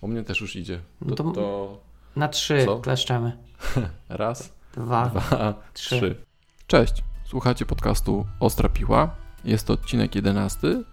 [0.00, 0.80] U mnie też już idzie.
[1.00, 1.78] No To, to- to
[2.16, 2.78] Na trzy Co?
[2.86, 3.36] kleszczemy.
[4.08, 5.06] raz, Dwa.
[5.06, 5.96] dwa, trzy.
[5.96, 6.16] trzy.
[6.66, 9.10] Cześć, słuchacie podcastu Ostra Piła.
[9.44, 10.84] Jest to odcinek jedenasty,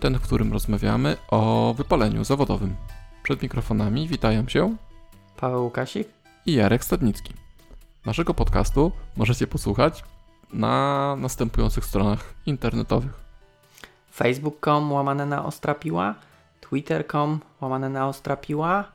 [0.00, 2.76] ten, w którym rozmawiamy o wypaleniu zawodowym.
[3.22, 4.76] Przed mikrofonami witają się
[5.36, 6.08] Paweł Łukasik.
[6.46, 7.34] i Jarek Stadnicki.
[8.06, 10.04] Naszego podcastu możecie posłuchać
[10.52, 13.12] na następujących stronach internetowych.
[14.12, 16.14] Facebook.com łamane na Ostrapiła.
[16.68, 18.92] Twitter.com łamane na Ostrapiła.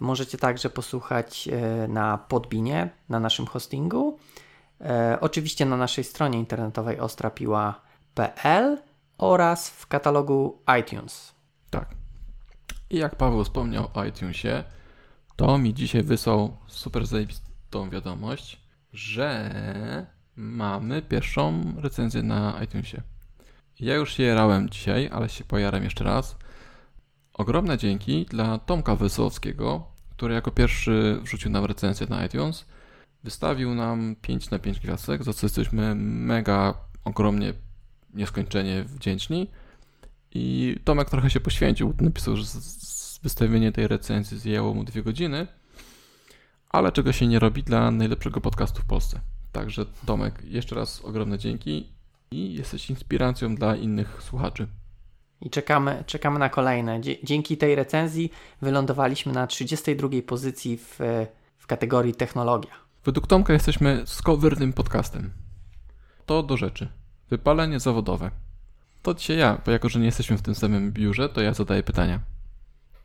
[0.00, 4.18] Możecie także posłuchać e, na Podbinie, na naszym hostingu.
[4.80, 8.78] E, oczywiście na naszej stronie internetowej ostrapiła.pl
[9.18, 11.34] oraz w katalogu iTunes.
[11.70, 11.88] Tak.
[12.90, 14.64] I jak Paweł wspomniał o iTunesie,
[15.36, 18.60] to mi dzisiaj wysłał super zajebistą wiadomość,
[18.92, 23.02] że mamy pierwszą recenzję na iTunesie.
[23.80, 26.36] Ja już się jarałem dzisiaj, ale się pojaram jeszcze raz.
[27.40, 32.64] Ogromne dzięki dla Tomka Wysockiego, który jako pierwszy wrzucił nam recenzję na iTunes.
[33.24, 36.74] Wystawił nam 5 na 5 gwiazdek, za co jesteśmy mega,
[37.04, 37.52] ogromnie,
[38.14, 39.50] nieskończenie wdzięczni.
[40.34, 41.94] I Tomek trochę się poświęcił.
[42.00, 42.44] Napisał, że
[43.22, 45.46] wystawienie tej recenzji zjęło mu dwie godziny,
[46.70, 49.20] ale czego się nie robi dla najlepszego podcastu w Polsce.
[49.52, 51.88] Także Tomek, jeszcze raz ogromne dzięki
[52.30, 54.66] i jesteś inspiracją dla innych słuchaczy.
[55.40, 57.00] I czekamy, czekamy na kolejne.
[57.24, 60.98] Dzięki tej recenzji wylądowaliśmy na 32 pozycji w,
[61.58, 62.70] w kategorii technologia.
[63.04, 65.30] Według Tomka jesteśmy skowyrnym podcastem.
[66.26, 66.88] To do rzeczy.
[67.30, 68.30] Wypalenie zawodowe.
[69.02, 71.82] To dzisiaj ja, bo jako, że nie jesteśmy w tym samym biurze, to ja zadaję
[71.82, 72.20] pytania.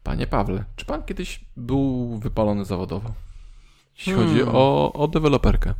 [0.03, 3.13] Panie Pawle, czy pan kiedyś był wypalony zawodowo?
[3.97, 4.29] Jeśli Hmm.
[4.29, 5.73] chodzi o, o deweloperkę.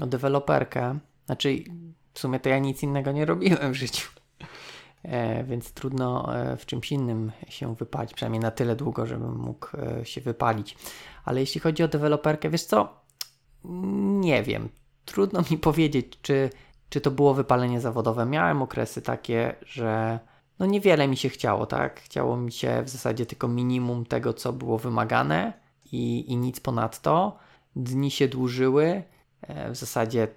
[0.00, 0.98] o deweloperkę.
[1.26, 1.64] Znaczy,
[2.14, 4.08] w sumie to ja nic innego nie robiłem w życiu.
[5.04, 9.68] E, więc trudno e, w czymś innym się wypalić, przynajmniej na tyle długo, żebym mógł
[9.76, 10.76] e, się wypalić.
[11.24, 13.00] Ale jeśli chodzi o deweloperkę, wiesz co?
[14.20, 14.68] Nie wiem.
[15.04, 16.50] Trudno mi powiedzieć, czy,
[16.88, 18.26] czy to było wypalenie zawodowe.
[18.26, 20.18] Miałem okresy takie, że
[20.58, 22.00] no niewiele mi się chciało, tak?
[22.00, 25.52] Chciało mi się w zasadzie tylko minimum tego, co było wymagane
[25.92, 27.38] i, i nic ponadto.
[27.76, 29.02] Dni się dłużyły.
[29.70, 30.28] W zasadzie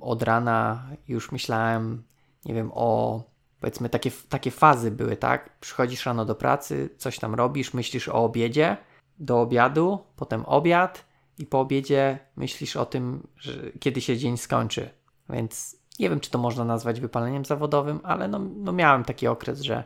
[0.00, 2.02] od rana już myślałem,
[2.44, 3.22] nie wiem, o
[3.60, 5.58] powiedzmy takie, takie fazy były, tak?
[5.60, 8.76] Przychodzisz rano do pracy, coś tam robisz, myślisz o obiedzie,
[9.18, 11.04] do obiadu, potem obiad
[11.38, 14.90] i po obiedzie myślisz o tym, że kiedy się dzień skończy.
[15.30, 19.60] Więc nie wiem, czy to można nazwać wypaleniem zawodowym, ale no, no miałem taki okres,
[19.60, 19.84] że,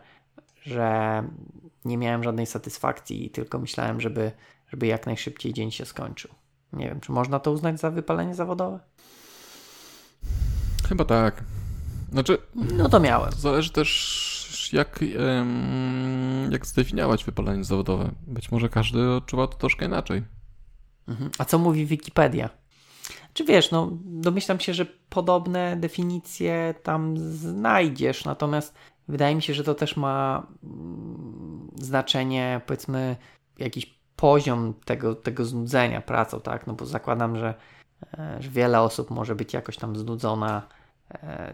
[0.62, 1.22] że
[1.84, 4.32] nie miałem żadnej satysfakcji i tylko myślałem, żeby,
[4.69, 6.31] żeby jak najszybciej dzień się skończył.
[6.72, 8.81] Nie wiem, czy można to uznać za wypalenie zawodowe?
[10.88, 11.44] Chyba tak.
[12.12, 13.33] Znaczy, No to miałem.
[13.33, 15.00] zależy też jak,
[16.50, 18.11] jak zdefiniować wypalenie zawodowe.
[18.27, 20.23] Być może każdy odczuwa to troszkę inaczej.
[21.09, 21.31] Mhm.
[21.39, 22.50] A co mówi Wikipedia?
[23.34, 28.75] Czy wiesz, no domyślam się, że podobne definicje tam znajdziesz, natomiast
[29.09, 33.17] wydaje mi się, że to też ma mm, znaczenie, powiedzmy,
[33.59, 36.67] jakiś poziom tego, tego znudzenia pracą, tak?
[36.67, 37.55] No bo zakładam, że,
[38.19, 40.62] e, że wiele osób może być jakoś tam znudzona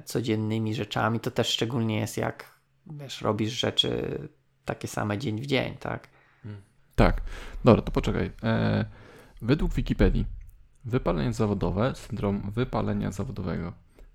[0.05, 1.21] codziennymi rzeczami.
[1.21, 4.19] To też szczególnie jest jak, wiesz, robisz rzeczy
[4.65, 6.09] takie same dzień w dzień, tak?
[6.99, 7.21] Tak.
[7.65, 8.31] Dobra, to poczekaj.
[8.43, 8.85] E,
[9.43, 10.27] według Wikipedii
[10.85, 13.73] wypalenie zawodowe, syndrom wypalenia zawodowego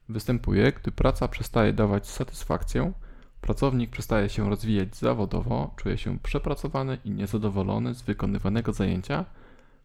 [0.10, 2.94] występuje, gdy praca przestaje dawać satysfakcję,
[3.42, 9.26] pracownik przestaje się rozwijać zawodowo, czuje się przepracowany i niezadowolony z wykonywanego zajęcia,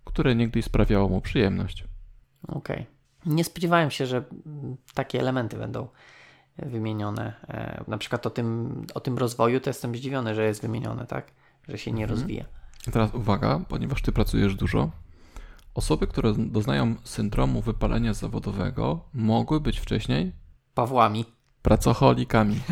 [0.04, 1.84] które niegdyś sprawiało mu przyjemność.
[2.48, 2.86] Okej.
[3.26, 5.88] Nie spodziewałem się, że mm, takie elementy będą
[6.58, 7.32] wymienione.
[7.48, 11.30] E, Na przykład o tym, o tym rozwoju to jestem zdziwiony, że jest wymienione, tak?
[11.68, 12.18] Że się nie Mhm.
[12.20, 12.44] rozwija.
[12.88, 14.90] I teraz uwaga, ponieważ ty pracujesz dużo,
[15.74, 20.32] osoby, które doznają syndromu wypalenia zawodowego, mogły być wcześniej
[20.74, 21.24] Pawłami.
[21.62, 22.60] pracocholikami.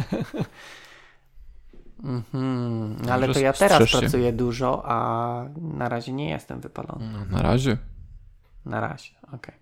[2.05, 2.97] Mhm.
[3.11, 7.11] Ale Że to ja teraz pracuję dużo, a na razie nie jestem wypalony.
[7.13, 7.77] No, na razie.
[8.65, 9.55] Na razie, okej.
[9.55, 9.59] E,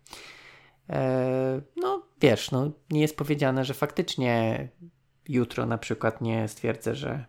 [1.76, 4.68] No wiesz, no nie jest powiedziane, że faktycznie
[5.28, 7.24] jutro na przykład nie stwierdzę, że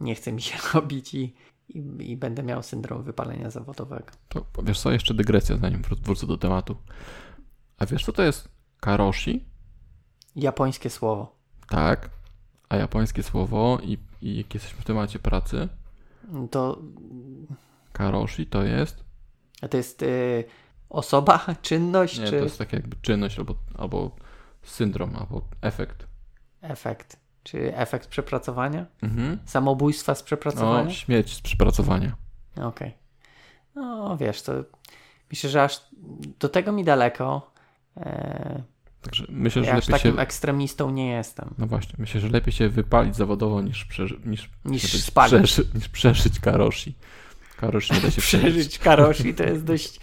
[0.00, 1.34] nie chce mi się robić i,
[1.68, 1.78] i,
[2.10, 4.06] i będę miał syndrom wypalenia zawodowego.
[4.28, 6.76] To wiesz co, jeszcze dygresja, zanim wró- wrócę do tematu.
[7.78, 8.48] A wiesz co to jest
[8.80, 9.44] karoshi?
[10.36, 11.36] Japońskie słowo.
[11.68, 12.10] Tak.
[12.68, 15.68] A japońskie słowo i, i jak jesteśmy w temacie pracy,
[16.50, 16.82] To,
[17.92, 19.04] karoshi to jest...
[19.62, 20.44] a to jest y,
[20.90, 24.16] osoba, czynność Nie, czy to jest tak jakby czynność albo, albo
[24.62, 26.06] syndrom, albo efekt.
[26.62, 27.16] efekt?
[27.42, 28.86] Czy efekt przepracowania?
[29.02, 29.38] Mhm.
[29.44, 30.84] Samobójstwa z przepracowania?
[30.84, 32.16] No, śmierć z przepracowania.
[32.56, 32.66] Okej.
[32.66, 32.92] Okay.
[33.74, 34.52] No wiesz, to
[35.30, 35.80] myślę, że aż
[36.40, 37.52] do tego mi daleko.
[37.96, 38.62] E,
[39.02, 40.20] Także myślę, że ja lepiej takim się...
[40.20, 41.54] ekstremistą nie jestem.
[41.58, 44.20] No właśnie, myślę, że lepiej się wypalić zawodowo niż, przeży...
[44.24, 45.44] niż, niż, spalić.
[45.44, 45.68] Przeży...
[45.74, 46.94] niż przeżyć karoshi.
[47.56, 48.78] Karoshi nie da się przeżyć.
[48.78, 50.00] karoshi to jest dość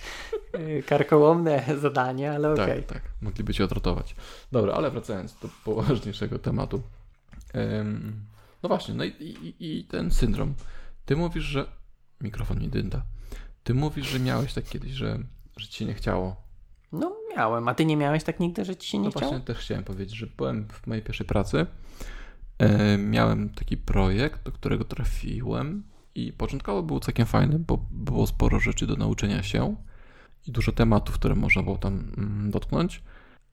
[0.55, 2.71] y, karkołomne zadanie, ale tak, okej.
[2.71, 2.83] Okay.
[2.83, 3.11] Tak, tak.
[3.21, 4.15] Mogliby cię odrotować.
[4.51, 6.81] Dobra, ale wracając do poważniejszego tematu.
[7.53, 8.25] Um,
[8.63, 10.53] no właśnie, no i, i, i, ten syndrom.
[11.05, 11.65] Ty mówisz, że...
[12.21, 13.03] Mikrofon mi dynda.
[13.63, 15.19] Ty mówisz, że miałeś tak kiedyś, że,
[15.57, 16.35] że ci się nie chciało.
[16.91, 19.31] No miałem, a ty nie miałeś tak nigdy, że ci się nie no chciało?
[19.31, 21.65] właśnie też chciałem powiedzieć, że byłem w mojej pierwszej pracy.
[22.57, 25.83] E, miałem taki projekt, do którego trafiłem
[26.15, 29.75] i początkowo był całkiem fajny, bo było sporo rzeczy do nauczenia się
[30.47, 33.03] i dużo tematów, które można było tam mm, dotknąć,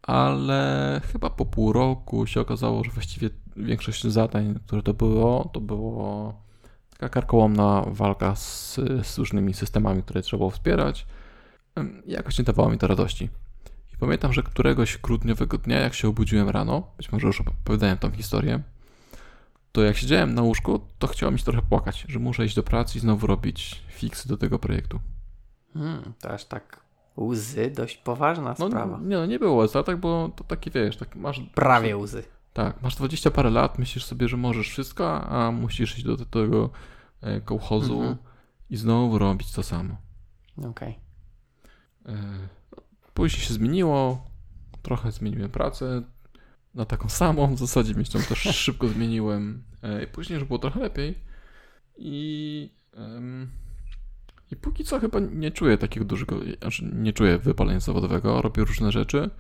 [0.02, 5.60] ale chyba po pół roku się okazało, że właściwie większość zadań, które to było, to
[5.60, 6.34] było
[6.90, 11.06] taka karkołomna walka z, z różnymi systemami, które trzeba było wspierać.
[12.06, 13.24] I jakoś nie dawało mi to radości.
[13.94, 18.10] I pamiętam, że któregoś grudniowego dnia, jak się obudziłem rano, być może już opowiadałem tą
[18.10, 18.62] historię,
[19.78, 22.62] to jak siedziałem na łóżku, to chciało mi się trochę płakać, że muszę iść do
[22.62, 25.00] pracy i znowu robić fiksy do tego projektu.
[25.74, 26.80] Hmm, to aż tak
[27.16, 28.98] łzy, dość poważna no, sprawa.
[28.98, 31.40] Nie, no nie było łez, ale tak było, to takie wiesz, tak masz...
[31.54, 32.24] Prawie łzy.
[32.52, 36.70] Tak, masz 20 parę lat, myślisz sobie, że możesz wszystko, a musisz iść do tego
[37.20, 38.16] e, kołchozu mhm.
[38.70, 39.96] i znowu robić to samo.
[40.56, 40.98] Okej.
[42.04, 42.16] Okay.
[42.16, 42.48] E,
[43.14, 44.26] później się zmieniło,
[44.82, 46.02] trochę zmieniłem pracę
[46.78, 49.62] na taką samą, w zasadzie myślę, też szybko zmieniłem.
[49.82, 51.18] E, później już było trochę lepiej
[51.96, 52.70] i
[54.50, 58.92] i póki co chyba nie czuję takiego dużego, znaczy nie czuję wypalenia zawodowego, robię różne
[58.92, 59.30] rzeczy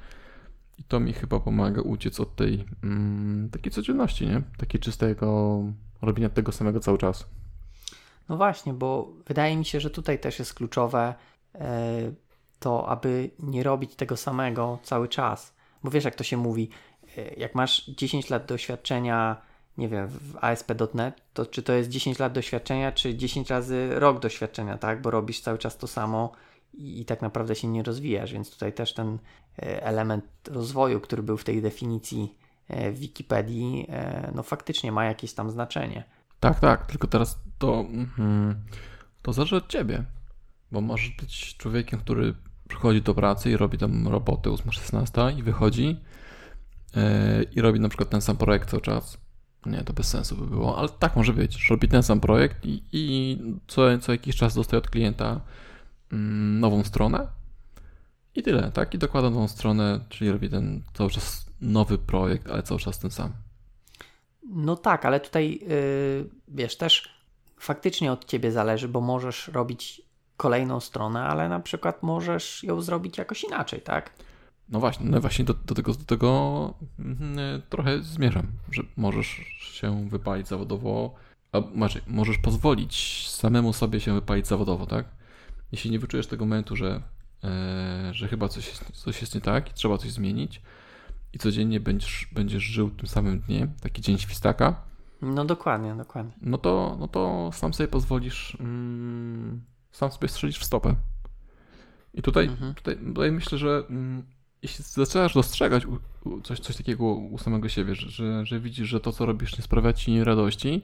[0.78, 4.42] i to mi chyba pomaga uciec od tej mm, takiej codzienności, nie?
[4.56, 5.62] Takiej czystego
[6.02, 7.26] robienia tego samego cały czas.
[8.28, 11.14] No właśnie, bo wydaje mi się, że tutaj też jest kluczowe
[11.54, 12.12] e,
[12.58, 15.54] to, aby nie robić tego samego cały czas.
[15.84, 16.70] Bo wiesz, jak to się mówi,
[17.36, 19.36] jak masz 10 lat doświadczenia,
[19.78, 24.20] nie wiem, w ASP.NET, to czy to jest 10 lat doświadczenia, czy 10 razy rok
[24.20, 25.02] doświadczenia, tak?
[25.02, 26.32] Bo robisz cały czas to samo
[26.74, 29.18] i, i tak naprawdę się nie rozwijasz, więc tutaj też ten
[29.58, 32.34] e, element rozwoju, który był w tej definicji
[32.92, 33.86] w Wikipedii,
[34.34, 36.04] no faktycznie ma jakieś tam znaczenie.
[36.40, 37.80] Tak, tak, tylko teraz to,
[38.18, 38.54] mm,
[39.22, 40.04] to zależy od ciebie,
[40.72, 42.34] bo możesz być człowiekiem, który
[42.68, 46.00] przychodzi do pracy i robi tam roboty 8-16 i wychodzi
[47.54, 49.18] i robi na przykład ten sam projekt cały czas.
[49.66, 52.66] Nie, to bez sensu by było, ale tak może być, że robi ten sam projekt
[52.66, 55.40] i, i co, co jakiś czas dostaje od klienta
[56.12, 56.18] yy,
[56.58, 57.28] nową stronę
[58.34, 58.94] i tyle, tak?
[58.94, 63.10] I dokłada nową stronę, czyli robi ten cały czas nowy projekt, ale cały czas ten
[63.10, 63.32] sam.
[64.42, 67.18] No tak, ale tutaj yy, wiesz, też
[67.58, 70.02] faktycznie od ciebie zależy, bo możesz robić
[70.36, 74.10] kolejną stronę, ale na przykład możesz ją zrobić jakoś inaczej, tak?
[74.68, 79.28] No właśnie, no właśnie do, do, tego, do tego mm, trochę zmierzam, że możesz
[79.60, 81.14] się wypalić zawodowo,
[81.52, 85.04] a znaczy, możesz pozwolić samemu sobie się wypalić zawodowo, tak?
[85.72, 87.02] Jeśli nie wyczujesz tego momentu, że,
[87.44, 90.62] e, że chyba coś jest, coś jest nie tak i trzeba coś zmienić
[91.32, 94.82] i codziennie będziesz, będziesz żył tym samym dniem, taki dzień świstaka.
[95.22, 96.32] No dokładnie, dokładnie.
[96.40, 100.94] No to, no to sam sobie pozwolisz mm, sam sobie strzelisz w stopę.
[102.14, 102.74] I tutaj, mhm.
[102.74, 104.22] tutaj, tutaj myślę, że mm,
[104.62, 105.82] jeśli zaczynasz dostrzegać
[106.44, 109.64] coś, coś takiego u samego siebie, że, że, że, widzisz, że to, co robisz, nie
[109.64, 110.82] sprawia ci radości,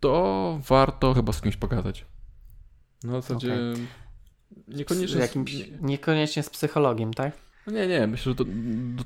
[0.00, 2.06] to warto chyba z kimś pogadać.
[3.04, 3.86] Na zasadzie okay.
[4.68, 7.32] niekoniecznie z, jakimś, niekoniecznie z psychologiem, tak?
[7.66, 8.44] No nie, nie, myślę, że do,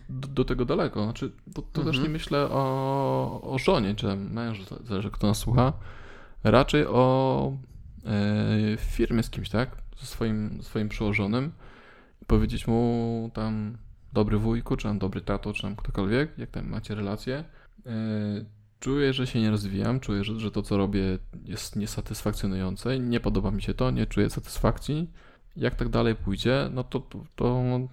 [0.08, 1.04] do, do tego daleko.
[1.04, 1.86] Znaczy, to, to mhm.
[1.86, 5.72] też nie myślę o, o żonie czy mężu, zależy kto nas słucha.
[6.44, 7.56] Raczej o
[8.76, 9.76] w firmie z kimś, tak?
[10.00, 11.52] Ze swoim, swoim przełożonym.
[12.32, 13.78] Powiedzieć mu tam
[14.12, 17.44] dobry wujku, czy tam dobry tato, czy tam ktokolwiek, jak tam macie relacje.
[17.86, 17.94] E,
[18.80, 23.50] czuję, że się nie rozwijam, czuję, że, że to, co robię, jest niesatysfakcjonujące, nie podoba
[23.50, 25.10] mi się to, nie czuję satysfakcji.
[25.56, 27.00] Jak tak dalej pójdzie, no to,
[27.36, 27.88] to,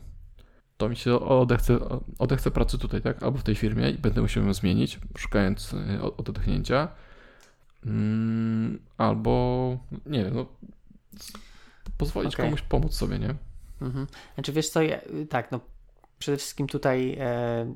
[0.78, 1.80] to mi się odechce,
[2.20, 3.24] odechce pracy tutaj, tak?
[3.24, 6.88] Albo w tej firmie i będę musiał ją zmienić, szukając e, odetchnięcia
[7.86, 10.46] Mm, albo nie wiem, no,
[11.98, 12.46] pozwolić okay.
[12.46, 13.36] komuś pomóc sobie, nie?
[13.82, 14.08] Mhm.
[14.36, 14.98] Znaczy wiesz co, ja,
[15.30, 15.60] tak, no
[16.20, 17.74] przede wszystkim tutaj e,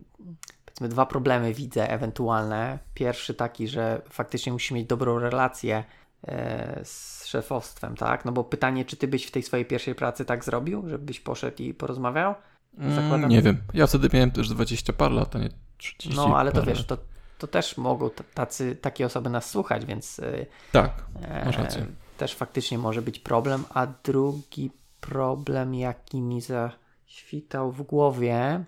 [0.65, 2.79] powiedzmy dwa problemy widzę ewentualne.
[2.93, 5.83] Pierwszy taki, że faktycznie musisz mieć dobrą relację
[6.27, 8.25] e, z szefostwem, tak?
[8.25, 11.63] No bo pytanie, czy ty byś w tej swojej pierwszej pracy tak zrobił, żebyś poszedł
[11.63, 12.35] i porozmawiał?
[12.77, 13.57] Mm, nie wiem.
[13.73, 16.97] Ja wtedy miałem też 20 par lat, a nie 30 No, ale to wiesz, to
[17.43, 20.19] to też mogą tacy, takie osoby nas słuchać, więc.
[20.19, 21.05] Y, tak,
[21.45, 21.85] masz rację.
[22.17, 23.65] też faktycznie może być problem.
[23.69, 24.71] A drugi
[25.07, 28.63] problem, jaki mi zaświtał w głowie,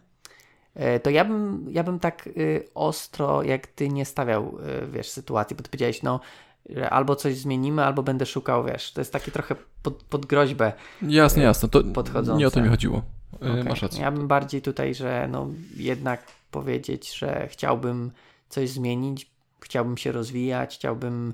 [0.76, 5.10] e, to ja bym, ja bym tak y, ostro, jak ty nie stawiał, y, wiesz,
[5.10, 6.20] sytuacji, bo ty powiedziałeś, no,
[6.70, 10.74] że albo coś zmienimy, albo będę szukał, wiesz, to jest takie trochę pod, pod groźbę.
[11.02, 12.40] Jasne, jasne, to podchodzące.
[12.40, 13.02] nie o to mi chodziło.
[13.36, 13.64] Okay.
[13.64, 14.02] Masz rację.
[14.02, 18.12] Ja bym bardziej tutaj, że no jednak powiedzieć, że chciałbym
[18.50, 21.34] coś zmienić, chciałbym się rozwijać, chciałbym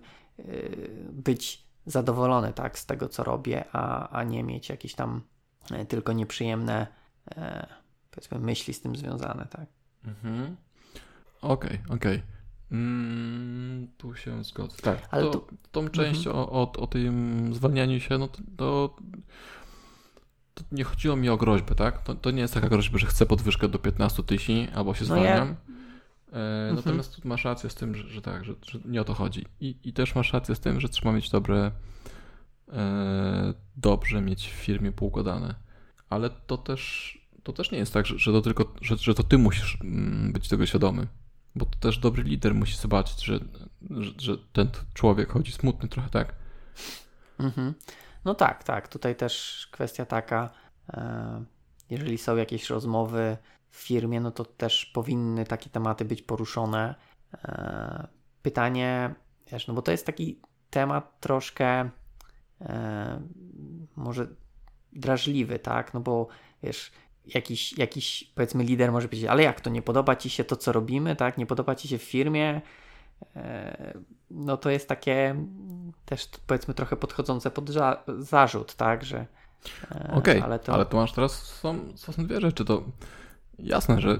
[1.11, 5.21] być zadowolony tak z tego, co robię, a, a nie mieć jakieś tam
[5.71, 6.87] y, tylko nieprzyjemne
[7.37, 7.67] e,
[8.11, 9.65] powiedzmy myśli z tym związane, tak.
[10.05, 10.55] Mhm.
[11.41, 12.21] Okej, okej.
[12.71, 14.77] Mm, tu się zgodzę.
[14.81, 18.95] Tak, Ale to, tu- tą część o, o, o tym zwalnianiu się, no to, to,
[20.53, 22.03] to nie chodziło mi o groźbę, tak?
[22.03, 25.15] To, to nie jest taka groźba, że chcę podwyżkę do 15 tysięcy albo się No
[25.15, 25.49] ja- zwalniam.
[25.51, 25.55] E,
[26.31, 26.75] Mhm.
[26.75, 29.45] Natomiast tu masz rację z tym, że, że tak, że, że nie o to chodzi.
[29.59, 31.71] I, I też masz rację z tym, że trzeba mieć dobre,
[32.73, 35.55] e, dobrze mieć w firmie poukładane.
[36.09, 39.23] Ale to też, to też nie jest tak, że, że to tylko, że, że to
[39.23, 41.07] ty musisz mm, być tego świadomy.
[41.55, 43.39] Bo to też dobry lider musi zobaczyć, że,
[43.89, 46.35] że, że ten człowiek chodzi smutny trochę, tak?
[47.39, 47.73] Mhm.
[48.25, 48.87] No tak, tak.
[48.87, 50.49] Tutaj też kwestia taka,
[50.89, 51.43] e,
[51.89, 53.37] jeżeli są jakieś rozmowy
[53.71, 56.95] w firmie, no to też powinny takie tematy być poruszone.
[57.33, 58.07] E,
[58.41, 59.13] pytanie,
[59.51, 61.89] wiesz, no bo to jest taki temat troszkę
[62.61, 63.21] e,
[63.95, 64.27] może
[64.93, 65.93] drażliwy, tak?
[65.93, 66.27] No bo
[66.63, 66.91] wiesz,
[67.25, 70.71] jakiś, jakiś powiedzmy lider może powiedzieć, ale jak to, nie podoba ci się to, co
[70.71, 71.37] robimy, tak?
[71.37, 72.61] Nie podoba ci się w firmie?
[73.35, 73.93] E,
[74.31, 75.35] no to jest takie
[76.05, 79.25] też powiedzmy trochę podchodzące pod ża- zarzut, tak, że
[80.11, 82.83] Okej, ale to ale to masz teraz, są, są dwie rzeczy, to
[83.63, 84.19] jasne, że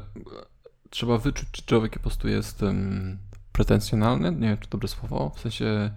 [0.89, 3.17] trzeba wyczuć, czy człowiek po prostu jest um,
[3.51, 5.91] pretensjonalny, nie wiem, czy dobre słowo, w sensie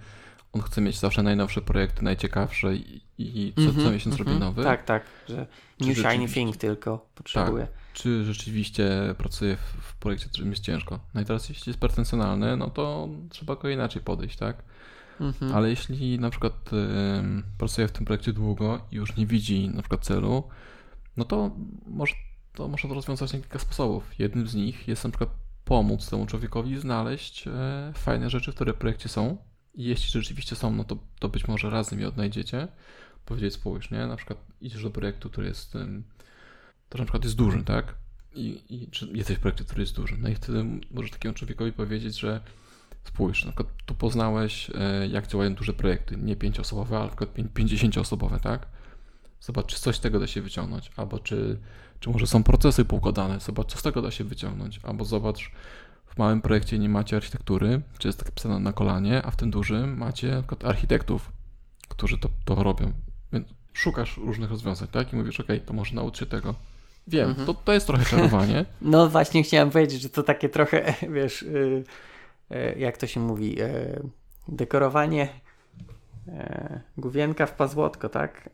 [0.52, 4.40] on chce mieć zawsze najnowsze projekty, najciekawsze i, i co, Mhm, co miesiąc robi mhm.
[4.40, 4.64] nowy.
[4.64, 5.46] Tak, tak, że
[5.80, 7.66] new shiny thing tylko potrzebuje.
[7.92, 11.00] czy rzeczywiście pracuje w, w projekcie, którym jest ciężko.
[11.14, 14.62] No i teraz jeśli jest pretensjonalny, no to trzeba go inaczej podejść, tak?
[15.20, 15.54] Mhm.
[15.54, 19.82] Ale jeśli na przykład ym, pracuje w tym projekcie długo i już nie widzi na
[19.82, 20.44] przykład celu,
[21.16, 21.50] no to
[21.86, 22.14] może
[22.54, 24.18] to można to rozwiązać na kilka sposobów.
[24.18, 25.30] Jednym z nich jest na przykład
[25.64, 29.37] pomóc temu człowiekowi znaleźć e, fajne rzeczy, które w projekcie są.
[29.75, 32.68] I jeśli rzeczywiście są, no to, to być może razem je odnajdziecie.
[33.25, 34.06] Powiedzieć spójrz, nie?
[34.06, 35.73] Na przykład idziesz do projektu, który jest,
[36.88, 37.94] to na przykład jest duży, tak?
[38.34, 40.16] I, i czy jesteś w projekcie, który jest duży.
[40.18, 42.40] No i wtedy możesz takiemu człowiekowi powiedzieć, że
[43.04, 47.34] spójrz, na przykład tu poznałeś, e, jak działają duże projekty, nie pięcioosobowe, ale na przykład
[47.34, 48.66] pię- pięćdziesięcioosobowe, tak?
[49.40, 51.58] Zobacz, czy coś z tego da się wyciągnąć, albo czy,
[52.04, 55.50] czy może są procesy poukładane, zobacz, co z tego da się wyciągnąć, albo zobacz,
[56.06, 59.50] w małym projekcie nie macie architektury, czy jest tak pisane na kolanie, a w tym
[59.50, 61.32] dużym macie na przykład architektów,
[61.88, 62.92] którzy to, to robią.
[63.32, 65.12] Więc szukasz różnych rozwiązań, tak?
[65.12, 66.54] I mówisz, okej, to może naucz się tego.
[67.06, 67.46] Wiem, Mhm.
[67.46, 68.64] to, to jest trochę czarowanie.
[68.82, 71.84] No właśnie chciałem powiedzieć, że to takie trochę, wiesz, y,
[72.52, 74.02] y, jak to się mówi, y,
[74.49, 75.28] dekorowanie
[76.28, 78.50] y, główienka w pazłotko, tak?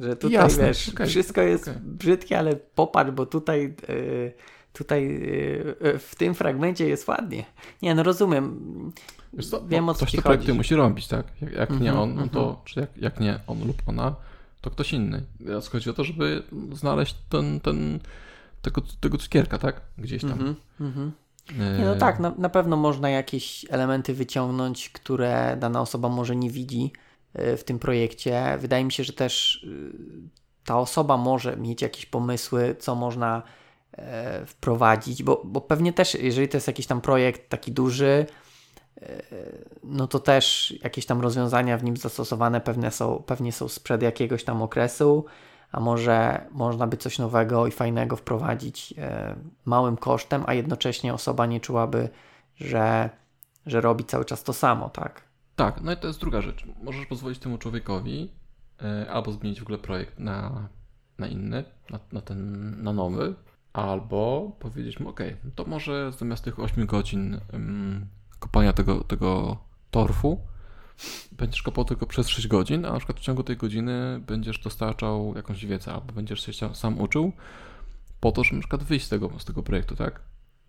[0.00, 4.32] Że tutaj, Jasne, wiesz, okej, wszystko jest brzydkie, ale popatrz, bo tutaj, y,
[4.72, 7.44] tutaj y, y, w tym fragmencie jest ładnie.
[7.82, 8.92] Nie, no rozumiem.
[9.32, 11.26] Wiesz co, Wiem, no, o co ktoś te projekty musi robić, tak?
[11.40, 12.56] Jak, jak nie Mhm, on, no to, mhm.
[12.64, 14.14] czy jak, jak nie on lub ona,
[14.60, 15.22] to ktoś inny.
[15.46, 18.00] Teraz chodzi o to, żeby znaleźć ten, ten,
[18.62, 19.80] tego, tego cukierka, tak?
[19.98, 20.56] Gdzieś tam.
[20.80, 21.12] Mhm.
[21.60, 26.36] E, Nie, no tak, na, na pewno można jakieś elementy wyciągnąć, które dana osoba może
[26.36, 26.92] nie widzi
[27.34, 28.58] w tym projekcie.
[28.58, 33.42] Wydaje mi się, że też y, ta osoba może mieć jakieś pomysły, co można
[33.92, 38.26] e, wprowadzić, bo, bo pewnie też, jeżeli to jest jakiś tam projekt taki duży,
[39.02, 39.22] e,
[39.84, 44.44] no to też jakieś tam rozwiązania w nim zastosowane pewnie są, pewnie są sprzed jakiegoś
[44.44, 45.24] tam okresu,
[45.72, 51.46] a może można by coś nowego i fajnego wprowadzić e, małym kosztem, a jednocześnie osoba
[51.46, 52.08] nie czułaby,
[52.56, 53.10] że,
[53.66, 55.31] że robi cały czas to samo, tak?
[55.62, 56.64] Tak, no i to jest druga rzecz.
[56.82, 58.30] Możesz pozwolić temu człowiekowi
[58.82, 60.68] e, albo zmienić w ogóle projekt na,
[61.18, 63.34] na inny, na, na ten, na nowy,
[63.72, 65.20] albo powiedzieć mu, ok,
[65.54, 68.06] to może zamiast tych 8 godzin ym,
[68.38, 69.56] kopania tego, tego
[69.90, 70.40] torfu,
[71.32, 75.32] będziesz kopał tylko przez 6 godzin, a na przykład w ciągu tej godziny będziesz dostarczał
[75.36, 77.32] jakąś wiedzę, albo będziesz się sam uczył,
[78.20, 80.20] po to, żeby na przykład wyjść z tego, z tego projektu, tak?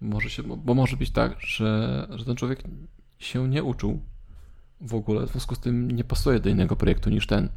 [0.01, 2.63] Może się, bo, bo może być tak, że, że ten człowiek
[3.19, 3.99] się nie uczył
[4.81, 7.49] w ogóle, w związku z tym nie pasuje do innego projektu niż ten,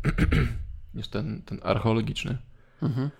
[0.94, 2.38] niż ten, ten archeologiczny.
[2.82, 3.10] Mhm.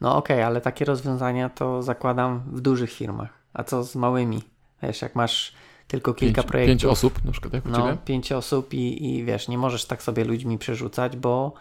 [0.00, 3.28] No okej, ale takie rozwiązania to zakładam w dużych firmach.
[3.54, 4.42] A co z małymi?
[4.82, 5.54] Wiesz, jak masz
[5.88, 6.70] tylko kilka pięć, projektów.
[6.70, 7.96] Pięć osób, na przykład jak u no, ciebie?
[8.04, 11.52] pięć osób i, i wiesz, nie możesz tak sobie ludźmi przerzucać, bo,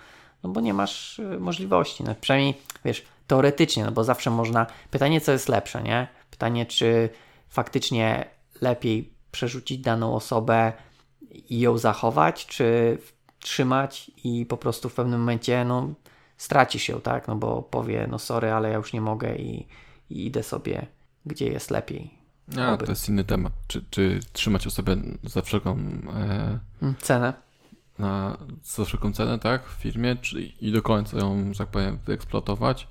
[0.43, 2.03] no bo nie masz y, możliwości.
[2.03, 2.53] No, przynajmniej,
[2.85, 4.65] wiesz, teoretycznie, no bo zawsze można.
[4.91, 6.07] Pytanie, co jest lepsze, nie?
[6.31, 7.09] Pytanie, czy
[7.49, 8.25] faktycznie
[8.61, 10.73] lepiej przerzucić daną osobę
[11.49, 12.97] ją zachować, czy
[13.39, 15.93] trzymać i po prostu w pewnym momencie, no,
[16.37, 17.27] stracisz ją, tak?
[17.27, 19.67] No bo powie, no sorry, ale ja już nie mogę i,
[20.09, 20.87] i idę sobie,
[21.25, 22.23] gdzie jest lepiej.
[22.57, 23.53] A, to jest inny temat.
[23.67, 25.77] Czy, czy trzymać osobę za wszelką
[26.13, 26.59] e,
[26.99, 27.33] cenę?
[27.99, 31.99] Na, za wszelką cenę, tak, w firmie, czy i do końca ją, że tak powiem,
[32.05, 32.87] wyeksploatować,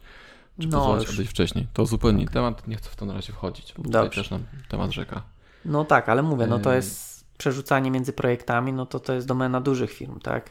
[0.61, 1.15] czy no, pozwolić już...
[1.15, 1.67] odejść wcześniej.
[1.73, 2.35] To zupełnie okay.
[2.35, 4.23] temat, nie chcę w to na razie wchodzić, bo Dobrze.
[4.23, 5.23] też nam temat rzeka.
[5.65, 7.12] No tak, ale mówię, no to jest
[7.43, 10.51] przerzucanie między projektami, no to to jest domena dużych firm, tak?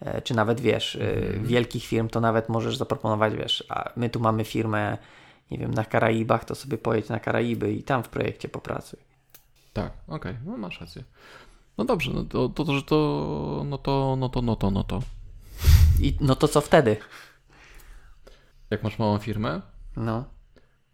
[0.00, 1.44] E, czy nawet wiesz, mm.
[1.44, 4.98] wielkich firm, to nawet możesz zaproponować, wiesz, a my tu mamy firmę
[5.50, 8.98] nie wiem, na Karaibach, to sobie pojedź na Karaiby i tam w projekcie popracuj.
[9.72, 11.04] Tak, okej, okay, no masz rację.
[11.78, 15.00] No dobrze, no to, to, że to, no to, no to, no to, no to.
[16.00, 16.96] I no to co wtedy?
[18.70, 19.60] Jak masz małą firmę?
[19.96, 20.24] No.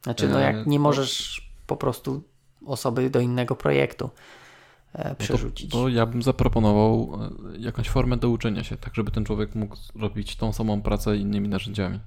[0.03, 2.23] Znaczy, no jak e, nie możesz po prostu
[2.67, 4.11] osoby do innego projektu
[5.19, 5.73] przerzucić.
[5.73, 7.19] No to, to, ja bym zaproponował
[7.55, 11.17] e, jakąś formę do uczenia się, tak żeby ten człowiek mógł robić tą samą pracę
[11.17, 12.01] innymi narzędziami.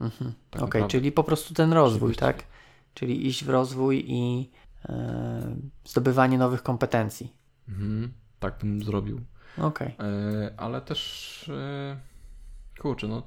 [0.00, 0.32] Mhm.
[0.50, 2.44] Tak Okej, okay, czyli po prostu ten rozwój, tak?
[2.94, 4.50] Czyli iść w rozwój i
[4.88, 7.32] e, zdobywanie nowych kompetencji.
[7.68, 8.12] Mhm.
[8.40, 9.20] Tak bym zrobił.
[9.58, 9.94] Okej.
[9.94, 10.06] Okay.
[10.06, 11.96] E, ale też e,
[12.78, 13.22] kurczę, no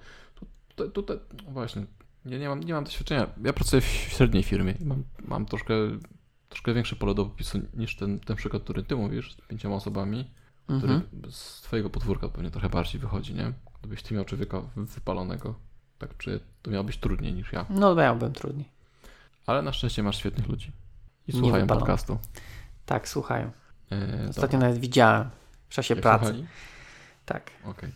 [0.76, 1.86] tutaj, tutaj no właśnie,
[2.26, 3.28] ja nie mam, nie mam doświadczenia.
[3.44, 5.74] Ja pracuję w średniej firmie mam, mam troszkę,
[6.52, 10.32] troszkę większe pole do popisu niż ten, ten przykład, który ty mówisz, z pięcioma osobami,
[10.64, 11.32] który mhm.
[11.32, 13.54] z twojego podwórka pewnie trochę bardziej wychodzi, nie?
[13.80, 15.56] Gdybyś ty miał człowieka wypalonego
[16.02, 17.66] tak czuję, to miało być trudniej niż ja.
[17.70, 18.70] No, miałbym trudniej.
[19.46, 20.72] Ale na szczęście masz świetnych ludzi.
[21.28, 22.20] I słuchają podcastu.
[22.86, 23.52] Tak, słuchają.
[23.92, 24.68] E, Ostatnio dobra.
[24.68, 25.30] nawet widziałem
[25.70, 26.26] w czasie Jak pracy.
[26.26, 26.48] Słuchali?
[27.26, 27.52] Tak.
[27.62, 27.72] Okej.
[27.72, 27.92] Okay.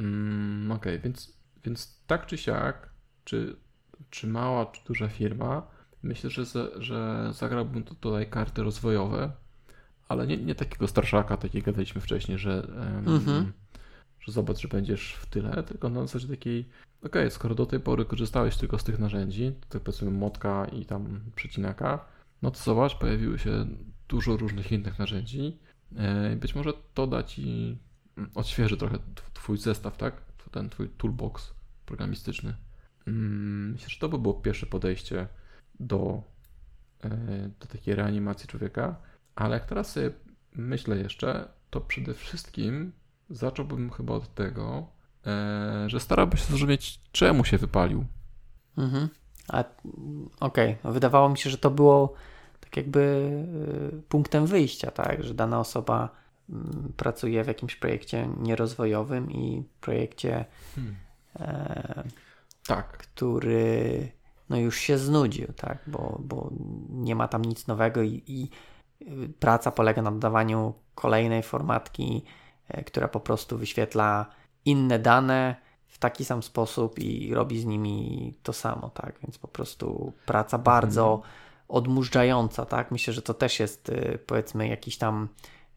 [0.00, 0.98] Mm, okay.
[0.98, 1.32] więc,
[1.64, 2.90] więc tak czy siak,
[3.24, 3.56] czy,
[4.10, 5.66] czy mała, czy duża firma,
[6.06, 6.44] myślę, że,
[6.76, 9.32] że zagrałbym tutaj karty rozwojowe,
[10.08, 12.68] ale nie, nie takiego starszaka, takiego gadaliśmy wcześniej, że,
[13.06, 13.52] um,
[14.20, 16.68] że zobacz, że będziesz w tyle, tylko na zasadzie takiej
[17.02, 20.86] okej, okay, skoro do tej pory korzystałeś tylko z tych narzędzi, tak powiedzmy motka i
[20.86, 22.04] tam przecinaka,
[22.42, 23.66] no to zobacz, pojawiły się
[24.08, 25.58] dużo różnych innych narzędzi.
[25.96, 27.78] E, być może to da ci,
[28.16, 28.98] mm, odświeży trochę
[29.34, 30.22] twój zestaw, tak?
[30.50, 31.54] Ten twój toolbox
[31.86, 32.54] programistyczny.
[33.06, 35.28] Mm, myślę, że to by było pierwsze podejście
[35.80, 36.22] do,
[37.04, 37.10] e,
[37.60, 38.96] do takiej reanimacji człowieka,
[39.34, 40.10] ale jak teraz sobie
[40.52, 42.92] myślę jeszcze, to przede wszystkim
[43.30, 48.04] zacząłbym chyba od tego, E, że starałby się zrozumieć, czemu się wypalił.
[48.78, 49.08] Mhm.
[49.48, 49.64] A
[50.40, 50.92] okej, okay.
[50.92, 52.14] Wydawało mi się, że to było
[52.60, 53.00] tak jakby
[53.98, 56.08] y, punktem wyjścia, tak, że dana osoba
[56.50, 60.96] mm, pracuje w jakimś projekcie nierozwojowym i projekcie, hmm.
[61.40, 62.04] e,
[62.66, 62.98] tak.
[62.98, 64.08] który
[64.48, 66.50] no już się znudził, tak, bo, bo
[66.90, 68.50] nie ma tam nic nowego i, i
[69.02, 72.24] y, praca polega na dodawaniu kolejnej formatki,
[72.68, 74.26] e, która po prostu wyświetla
[74.64, 75.56] inne dane
[75.88, 79.18] w taki sam sposób i robi z nimi to samo, tak?
[79.22, 81.32] Więc po prostu praca bardzo mhm.
[81.68, 82.90] odmurzająca, tak?
[82.90, 85.28] Myślę, że to też jest y, powiedzmy jakiś tam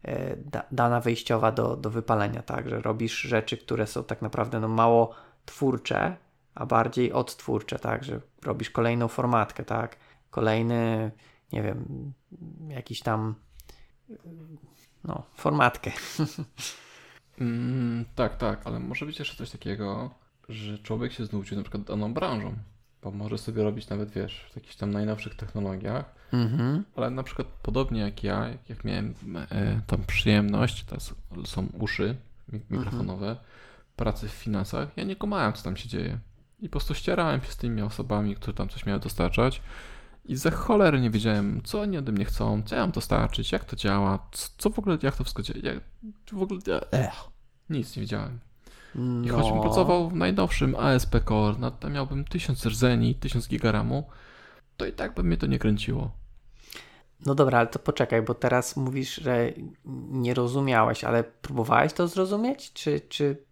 [0.08, 0.38] y,
[0.70, 2.68] dana wyjściowa do, do wypalenia, tak?
[2.68, 5.14] Że robisz rzeczy, które są tak naprawdę no, mało
[5.46, 6.16] twórcze,
[6.54, 8.04] a bardziej odtwórcze, tak?
[8.04, 9.96] Że robisz kolejną formatkę, tak?
[10.30, 11.10] Kolejny,
[11.52, 12.12] nie wiem,
[12.68, 13.34] jakiś tam
[15.04, 15.90] no, formatkę.
[17.40, 20.10] Mm, tak, tak, ale może być jeszcze coś takiego,
[20.48, 22.54] że człowiek się znudził na przykład daną branżą,
[23.02, 26.82] bo może sobie robić nawet, wiesz, w jakichś tam najnowszych technologiach, mm-hmm.
[26.96, 29.14] ale na przykład podobnie jak ja, jak, jak miałem
[29.50, 30.96] e, tam przyjemność, to
[31.44, 32.16] są uszy
[32.70, 33.96] mikrofonowe, mm-hmm.
[33.96, 36.18] pracy w finansach, ja nie kumałem, co tam się dzieje.
[36.60, 39.62] I po prostu ścierałem się z tymi osobami, które tam coś miały dostarczać
[40.24, 43.64] i za cholery nie wiedziałem, co oni ode mnie chcą, co ja mam dostarczyć, jak
[43.64, 45.80] to działa, co, co w ogóle, jak to wszystko działa, jak,
[46.32, 47.14] w ogóle, ech,
[47.70, 48.38] nic nie wiedziałem.
[48.94, 49.36] I no.
[49.36, 54.08] choćbym pracował w najnowszym ASP Core, no tam miałbym 1000 rdzeni, 1000 gigaramu,
[54.76, 56.10] to i tak by mnie to nie kręciło.
[57.26, 59.52] No dobra, ale to poczekaj, bo teraz mówisz, że
[60.10, 62.72] nie rozumiałeś, ale próbowałeś to zrozumieć?
[62.72, 63.44] Czy, czy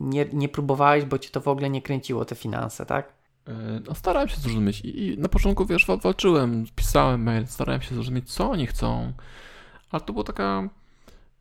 [0.00, 3.12] nie, nie próbowałeś, bo ci to w ogóle nie kręciło, te finanse, tak?
[3.48, 7.94] E, no, starałem się zrozumieć i, i na początku, wiesz, walczyłem, pisałem mail, starałem się
[7.94, 9.12] zrozumieć, co oni chcą,
[9.90, 10.68] ale to była taka,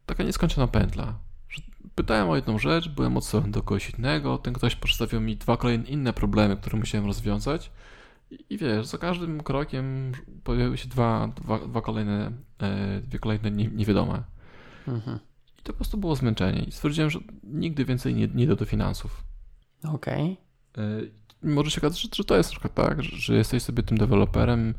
[0.05, 1.13] taka nieskończona pętla.
[1.95, 5.85] Pytałem o jedną rzecz, byłem odsyłany do kogoś innego, ten ktoś przedstawił mi dwa kolejne
[5.85, 7.71] inne problemy, które musiałem rozwiązać
[8.31, 10.11] I, i wiesz, za każdym krokiem
[10.43, 14.23] pojawiły się dwa, dwa, dwa kolejne, e, dwie kolejne nie, niewiadome.
[14.87, 15.19] Mhm.
[15.63, 16.63] I to po prostu było zmęczenie.
[16.63, 19.23] I stwierdziłem, że nigdy więcej nie, nie idę do finansów.
[19.83, 20.37] Okej.
[20.77, 20.81] E,
[21.43, 24.73] może się okazać, że, że to jest przykład tak, że, że jesteś sobie tym deweloperem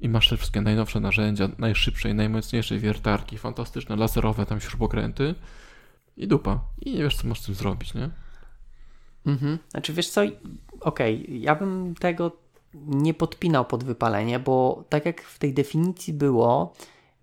[0.00, 5.34] i masz te wszystkie najnowsze narzędzia, najszybsze i najmocniejsze wiertarki, fantastyczne, laserowe tam śrubokręty
[6.16, 6.60] i dupa.
[6.80, 8.10] I nie wiesz, co masz z tym zrobić, nie?
[9.26, 9.58] Mhm.
[9.68, 10.20] Znaczy, wiesz co,
[10.80, 12.36] okej, ja bym tego
[12.74, 16.74] nie podpinał pod wypalenie, bo tak jak w tej definicji było,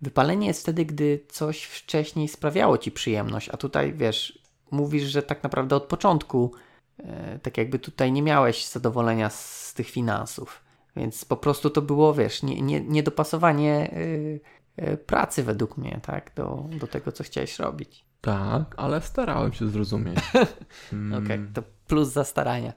[0.02, 4.40] wypalenie jest wtedy, gdy coś wcześniej sprawiało ci przyjemność, a tutaj, wiesz,
[4.72, 6.54] mówisz, że tak naprawdę od początku,
[6.98, 10.64] e, tak jakby tutaj nie miałeś zadowolenia z tych finansów,
[10.96, 14.40] więc po prostu to było, wiesz, nie, nie, niedopasowanie y,
[14.82, 18.06] y, pracy według mnie, tak, do, do tego, co chciałeś robić.
[18.22, 20.20] Tak, ale starałem się zrozumieć.
[20.94, 22.74] Mm, Okej, to plus za starania.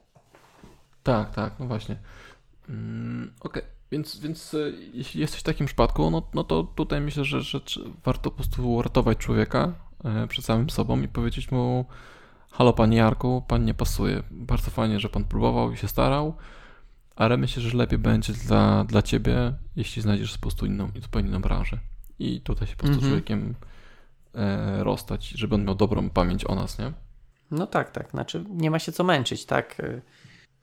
[1.02, 1.96] Tak, tak, no właśnie.
[2.68, 4.58] Mm, Okej, więc, więc e,
[4.92, 7.60] jeśli jesteś w takim przypadku, no, no to tutaj myślę, że, że
[8.04, 9.72] warto po prostu uratować człowieka
[10.04, 11.86] e, przed samym sobą i powiedzieć mu
[12.50, 14.22] halo panie Jarku, pan nie pasuje.
[14.30, 16.34] Bardzo fajnie, że pan próbował i się starał,
[17.16, 21.40] ale myślę, że lepiej będzie dla, dla ciebie, jeśli znajdziesz po prostu inną, zupełnie inną
[21.40, 21.78] branżę.
[22.18, 23.10] I tutaj się po prostu Mhm.
[23.10, 23.54] człowiekiem
[24.34, 26.92] e, rozstać, żeby on miał dobrą pamięć o nas, nie?
[27.50, 28.10] No tak, tak.
[28.10, 29.82] Znaczy nie ma się co męczyć, tak?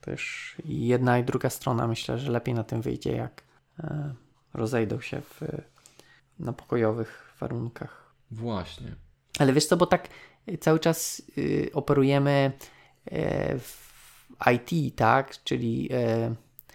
[0.00, 3.42] Też jedna i druga strona myślę, że lepiej na tym wyjdzie, jak
[3.78, 4.14] e,
[4.54, 5.40] rozejdą się w,
[6.38, 8.12] na pokojowych warunkach.
[8.30, 8.94] Właśnie.
[9.38, 10.08] Ale wiesz co, bo tak
[10.60, 12.52] cały czas y, operujemy
[13.06, 13.90] e, w
[14.54, 15.44] IT, tak?
[15.44, 16.34] Czyli e,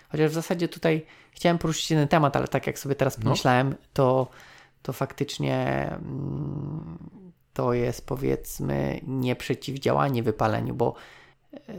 [0.10, 3.24] chociaż w zasadzie tutaj chciałem poruszyć jeden temat, ale tak jak sobie teraz No.
[3.24, 4.28] pomyślałem, to,
[4.82, 6.98] to faktycznie mm,
[7.54, 10.96] to jest powiedzmy nie przeciwdziałanie wypaleniu, bo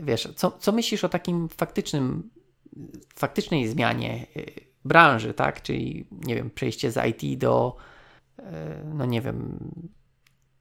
[0.01, 2.29] wiesz, co, co myślisz o takim faktycznym,
[3.15, 5.61] faktycznej zmianie y, branży, tak?
[5.61, 7.75] Czyli nie wiem, przejście z IT do
[8.39, 9.59] e, no nie wiem,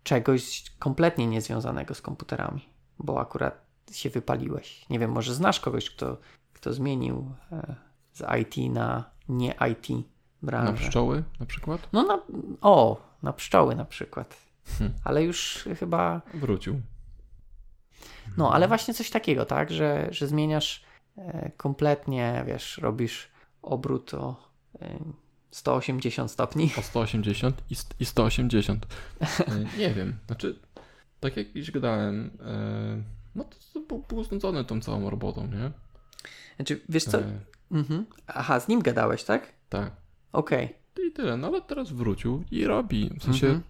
[0.03, 4.87] czegoś kompletnie niezwiązanego z komputerami, bo akurat się wypaliłeś.
[4.91, 6.19] Nie wiem, może znasz kogoś, kto,
[6.53, 7.75] kto zmienił e,
[8.13, 10.03] z IT na nie IT Na
[10.43, 10.85] branżę.
[10.87, 11.89] pszczoły na przykład?
[11.93, 12.19] No na,
[12.61, 14.37] o, na pszczoły na przykład.
[14.79, 14.99] Hmm.
[15.05, 16.81] Ale już chyba, Wrócił.
[18.37, 20.85] No ale właśnie coś takiego, tak, że, że zmieniasz
[21.19, 23.29] e, kompletnie, wiesz, robisz
[23.63, 24.51] obrót o
[24.83, 24.99] e,
[25.51, 26.71] 180 stopni.
[26.79, 28.87] O 180 i, i 180.
[29.21, 29.27] E,
[29.79, 30.59] Nie wiem, znaczy,
[31.21, 33.03] tak jak już gadałem, e,
[33.35, 35.71] no to, to był, znudzony tą całą robotą, nie?
[36.57, 37.41] Znaczy, wiesz co, E,
[37.73, 38.07] mhm.
[38.27, 39.53] aha, z nim gadałeś, tak?
[39.69, 39.91] tak.
[40.33, 40.75] Okej.
[41.09, 43.11] I tyle, no ale teraz wrócił i robi.
[43.21, 43.63] W sensie, Mhm.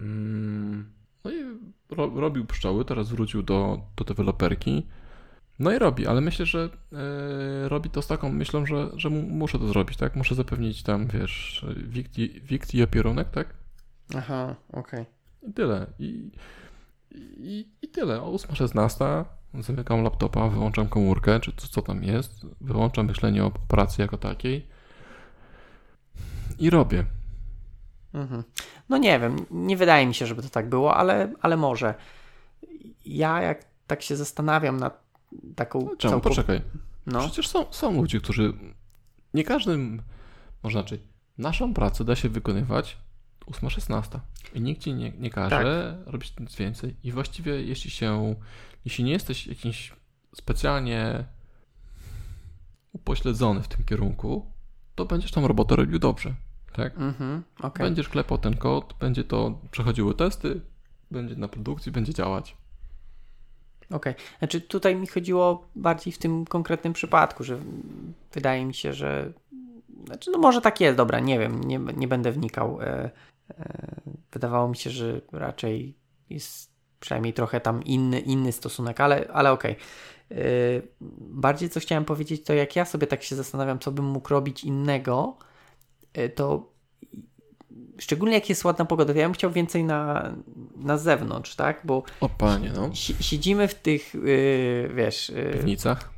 [0.00, 0.92] mm,
[1.24, 1.44] no i
[1.90, 4.86] ro, robił pszczoły, teraz wrócił do, do deweloperki.
[5.58, 9.22] No i robi, ale myślę, że e, robi to z taką myślą, że, że mu,
[9.22, 10.16] muszę to zrobić, tak?
[10.16, 13.54] Muszę zapewnić tam, wiesz, wikt i, wikt i opierunek, tak?
[14.16, 15.06] Aha, okej.
[15.42, 15.86] I tyle.
[15.98, 16.30] I,
[17.38, 18.22] i, i tyle.
[18.22, 19.24] O 8.16
[19.62, 24.66] zamykam laptopa, wyłączam komórkę, czy co, co tam jest, wyłączam myślenie o pracy jako takiej
[26.58, 27.04] i robię.
[28.14, 28.44] Mhm.
[28.88, 31.94] No nie wiem, nie wydaje mi się, żeby to tak było, ale, ale może.
[33.04, 35.02] Ja jak tak się zastanawiam nad
[35.56, 36.14] taką No, Czemu?
[36.14, 36.62] całkow- Poczekaj.
[37.06, 38.52] No, Przecież są, są ludzie, którzy
[39.34, 40.02] nie każdym,
[40.62, 41.00] może inaczej,
[41.38, 42.96] naszą pracę da się wykonywać
[43.46, 44.18] 8.16
[44.54, 46.96] i nikt ci nie, nie każe robić nic więcej.
[47.04, 48.34] I właściwie jeśli się,
[48.84, 49.92] jeśli nie jesteś jakiś
[50.34, 51.24] specjalnie
[52.92, 54.46] upośledzony w tym kierunku,
[54.94, 56.34] to będziesz tą robotę robił dobrze,
[56.78, 56.96] tak?
[56.98, 57.86] mhm, okej.
[57.86, 60.60] Będziesz klepał ten kod, będzie to przechodziły testy,
[61.10, 62.56] będzie na produkcji, będzie działać.
[63.90, 64.14] Okej.
[64.38, 67.58] Znaczy tutaj mi chodziło bardziej w tym konkretnym przypadku, że
[68.32, 69.32] wydaje mi się, że
[70.06, 72.82] znaczy no może tak jest, dobra, nie wiem, nie, nie będę wnikał.
[72.82, 73.10] E,
[73.50, 74.00] e,
[74.32, 75.94] wydawało mi się, że raczej
[76.30, 79.76] jest przynajmniej trochę tam inny, inny stosunek, ale, ale okej.
[80.30, 80.36] E,
[81.20, 84.64] Bardziej co chciałem powiedzieć, to jak ja sobie tak się zastanawiam, co bym mógł robić
[84.64, 85.36] innego,
[86.34, 86.72] to
[87.98, 90.32] szczególnie jak jest ładna pogoda, to ja bym chciał więcej na,
[90.76, 91.80] na zewnątrz, tak?
[91.84, 92.90] Bo O panie, no.
[92.94, 96.10] Si- siedzimy w tych, yy, wiesz, yy, piwnicach.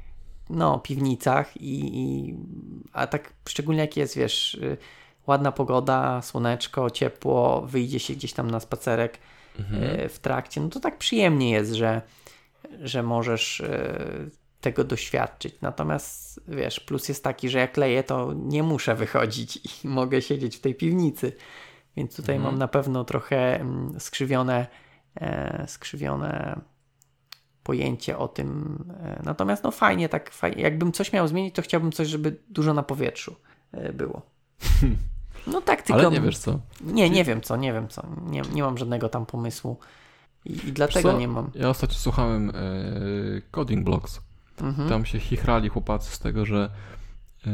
[0.50, 2.34] no, piwnicach i, i
[2.92, 4.76] a tak szczególnie jak jest, wiesz, yy,
[5.26, 9.18] ładna pogoda, słoneczko, ciepło, wyjdzie się gdzieś tam na spacerek
[9.58, 10.08] Mhm.
[10.08, 12.02] w trakcie, no to tak przyjemnie jest, że,
[12.82, 13.62] że możesz
[14.61, 15.55] tego doświadczyć.
[15.61, 20.57] Natomiast, wiesz, plus jest taki, że jak leję, to nie muszę wychodzić i mogę siedzieć
[20.57, 21.33] w tej piwnicy.
[21.96, 22.53] Więc tutaj Mhm.
[22.53, 24.66] mam na pewno trochę mm, skrzywione,
[25.14, 26.61] e, skrzywione
[27.62, 28.79] pojęcie o tym.
[29.01, 30.62] E, natomiast no fajnie, tak fajnie.
[30.62, 33.37] Jakbym coś miał zmienić, to chciałbym coś, żeby dużo na powietrzu
[33.73, 34.23] e, było.
[35.46, 36.01] No tak, tylko...
[36.01, 36.61] Ale nie wiesz co.
[36.81, 38.07] Nie, nie wiem co, nie wiem co.
[38.27, 39.79] Nie, nie mam żadnego tam pomysłu.
[40.44, 41.51] I, i dlatego nie mam.
[41.55, 42.53] Ja ostatnio słuchałem e,
[43.51, 44.20] Coding Blocks.
[44.61, 44.88] Mhm.
[44.88, 46.70] Tam się chichrali chłopacy z tego, że
[47.46, 47.51] e,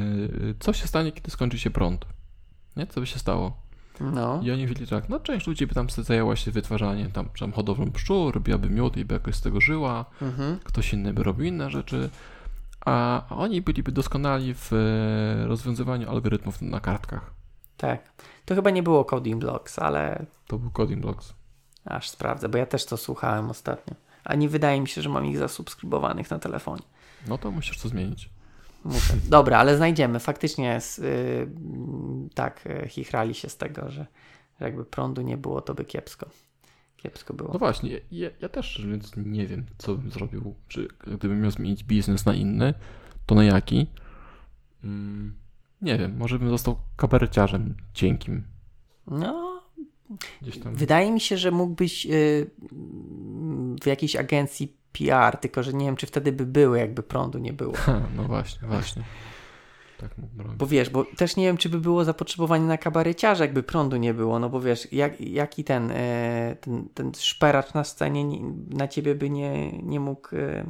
[0.61, 2.07] co się stanie, kiedy skończy się prąd.
[2.77, 2.87] Nie?
[2.87, 3.67] Co by się stało?
[4.01, 4.41] No.
[4.43, 7.91] I oni mówili tak, no część ludzi by tam zajęła się wytwarzaniem tam, tam hodowlą
[7.93, 10.59] pszczół, robiłaby miód i by jakoś z tego żyła, mhm.
[10.65, 12.11] ktoś inny by robił inne rzeczy,
[12.87, 17.31] a, a oni byliby doskonali w e, rozwiązywaniu algorytmów na kartkach.
[17.77, 18.13] Tak.
[18.45, 20.27] To chyba nie było Coding Blocks, ale...
[20.47, 21.35] To był Coding Blocks.
[21.85, 23.95] Aż sprawdzę, bo ja też to słuchałem ostatnio.
[24.25, 26.83] A nie wydaje mi się, że mam ich zasubskrybowanych na telefonie.
[27.29, 28.31] No to musisz to zmienić.
[28.85, 29.15] Muszę.
[29.29, 30.21] Dobra, ale znajdziemy.
[30.21, 31.49] Faktycznie yy,
[32.35, 34.07] tak, y, chichrali się z tego, że,
[34.61, 36.31] że jakby prądu nie było, to by kiepsko.
[36.97, 37.51] Kiepsko było.
[37.53, 40.55] No właśnie, ja, ja też więc nie wiem, co bym zrobił.
[40.69, 42.75] Czy gdybym miał zmienić biznes na inny,
[43.27, 43.87] to na jaki?
[44.85, 45.35] Mm,
[45.83, 48.43] nie wiem, może bym został kabareciarzem cienkim.
[49.07, 49.63] No,
[50.73, 52.51] wydaje mi się, że mógłbyś yy,
[53.83, 57.53] w jakiejś agencji PR, tylko że nie wiem, czy wtedy by były, jakby prądu nie
[57.53, 57.73] było.
[57.77, 59.03] Ha, no właśnie, właśnie.
[59.99, 60.11] Tak.
[60.57, 64.15] Bo wiesz, bo też nie wiem, czy by było zapotrzebowanie na kabareciarza, jakby prądu nie
[64.15, 68.25] było, no bo wiesz, jak, jaki ten, e, ten, ten szperacz na scenie
[68.71, 70.67] na ciebie by nie, nie mógł e,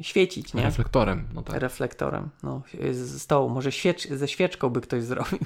[0.00, 0.62] świecić, nie?
[0.62, 1.56] Reflektorem, no tak.
[1.56, 2.62] Reflektorem, no,
[2.92, 3.50] z stołu.
[3.50, 5.38] Może świecz, ze świeczką by ktoś zrobił.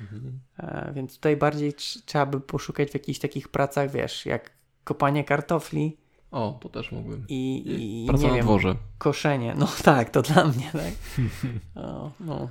[0.00, 0.40] Mhm.
[0.58, 4.50] E, więc tutaj bardziej trzeba by poszukać w jakichś takich pracach, wiesz, jak
[4.84, 5.96] kopanie kartofli,
[6.30, 7.24] o, to też mógłbym.
[7.28, 7.62] I,
[8.04, 8.76] i, Praca nie na wiem, dworze.
[8.98, 9.54] Koszenie.
[9.58, 10.92] No tak, to dla mnie, tak.
[11.84, 12.48] o, no.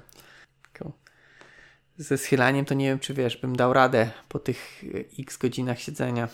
[1.98, 4.84] Ze schylaniem to nie wiem, czy wiesz, bym dał radę po tych
[5.20, 6.28] x godzinach siedzenia,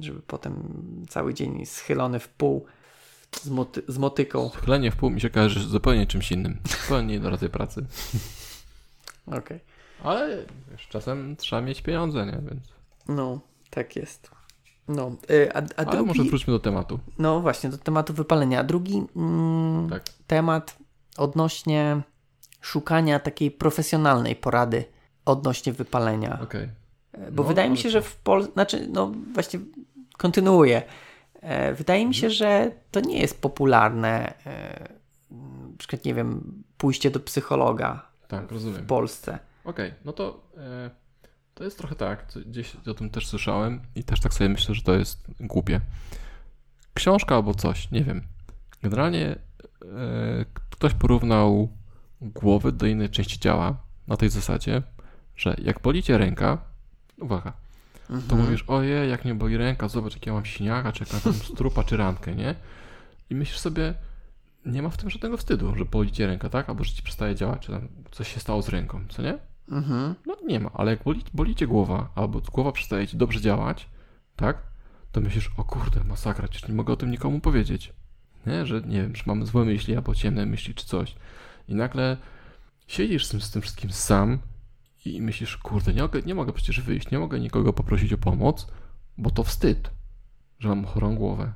[0.00, 0.54] żeby potem
[1.08, 2.66] cały dzień schylony w pół
[3.42, 4.50] z, moty z motyką.
[4.50, 6.58] Schylenie w pół mi się kojarzy zupełnie czymś innym.
[6.82, 7.86] Zupełnie do rodzaju pracy.
[9.26, 9.38] Okej.
[9.38, 9.60] Okay.
[10.02, 12.32] Ale wiesz, czasem trzeba mieć pieniądze, nie?
[12.50, 12.72] Więc...
[13.08, 14.30] No, tak jest.
[14.88, 16.98] No, y, a, a Ale drugi, może wróćmy do tematu.
[17.18, 18.60] No właśnie, do tematu wypalenia.
[18.60, 20.02] A drugi mm, tak.
[20.26, 20.76] temat
[21.16, 22.02] odnośnie
[22.60, 24.84] szukania takiej profesjonalnej porady
[25.24, 26.38] odnośnie wypalenia.
[26.42, 26.68] Okay.
[27.12, 27.90] E, bo no, wydaje mi się, to...
[27.90, 29.60] że w Polsce, znaczy, no właśnie
[30.18, 30.82] kontynuuję.
[31.40, 34.88] E, wydaje mi się, że to nie jest popularne, e,
[35.70, 38.82] na przykład, nie wiem, pójście do psychologa tak, rozumiem.
[38.82, 39.38] w Polsce.
[39.64, 40.40] Okej, okay, no to
[41.56, 44.82] to jest trochę tak, gdzieś o tym też słyszałem i też tak sobie myślę, że
[44.82, 45.80] to jest głupie.
[46.94, 48.22] Książka albo coś, nie wiem.
[48.82, 49.36] Generalnie e,
[50.70, 51.68] ktoś porównał
[52.20, 54.82] głowy do innej części ciała na tej zasadzie,
[55.36, 56.58] że jak boli cię ręka,
[57.20, 57.52] uwaga,
[58.10, 58.28] mhm.
[58.28, 61.34] to mówisz, ojej, jak mnie boli ręka, zobacz, jak ja mam siniaka, czy jak tam
[61.34, 62.54] strupa, czy rankę, nie?
[63.30, 63.94] I myślisz sobie,
[64.66, 66.68] nie ma w tym żadnego wstydu, że boli cię ręka, tak?
[66.68, 69.38] Albo że ci przestaje działać, czy tam coś się stało z ręką, co nie?
[69.68, 70.14] Mhm.
[70.26, 73.88] No nie ma, ale jak boli, boli cię głowa, albo głowa przestaje ci dobrze działać,
[74.36, 74.62] tak?
[75.12, 77.92] To myślisz, o kurde, masakra, przecież nie mogę o tym nikomu powiedzieć.
[78.46, 78.66] Nie?
[78.66, 81.16] Że nie wiem, że mamy złe myśli, albo ciemne myśli, czy coś.
[81.68, 82.16] I nagle
[82.86, 84.38] siedzisz z tym, z tym wszystkim sam
[85.04, 88.66] i myślisz, kurde, nie mogę, nie mogę przecież wyjść, nie mogę nikogo poprosić o pomoc,
[89.18, 89.90] bo to wstyd,
[90.58, 91.52] że mam chorą głowę.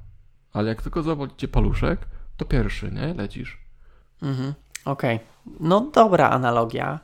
[0.52, 2.00] Ale jak tylko zaboli cię paluszek,
[2.36, 3.14] to pierwszy, nie?
[3.14, 3.58] Lecisz.
[4.22, 5.16] Mhm, okej.
[5.16, 5.56] Okay.
[5.60, 7.00] No dobra analogia.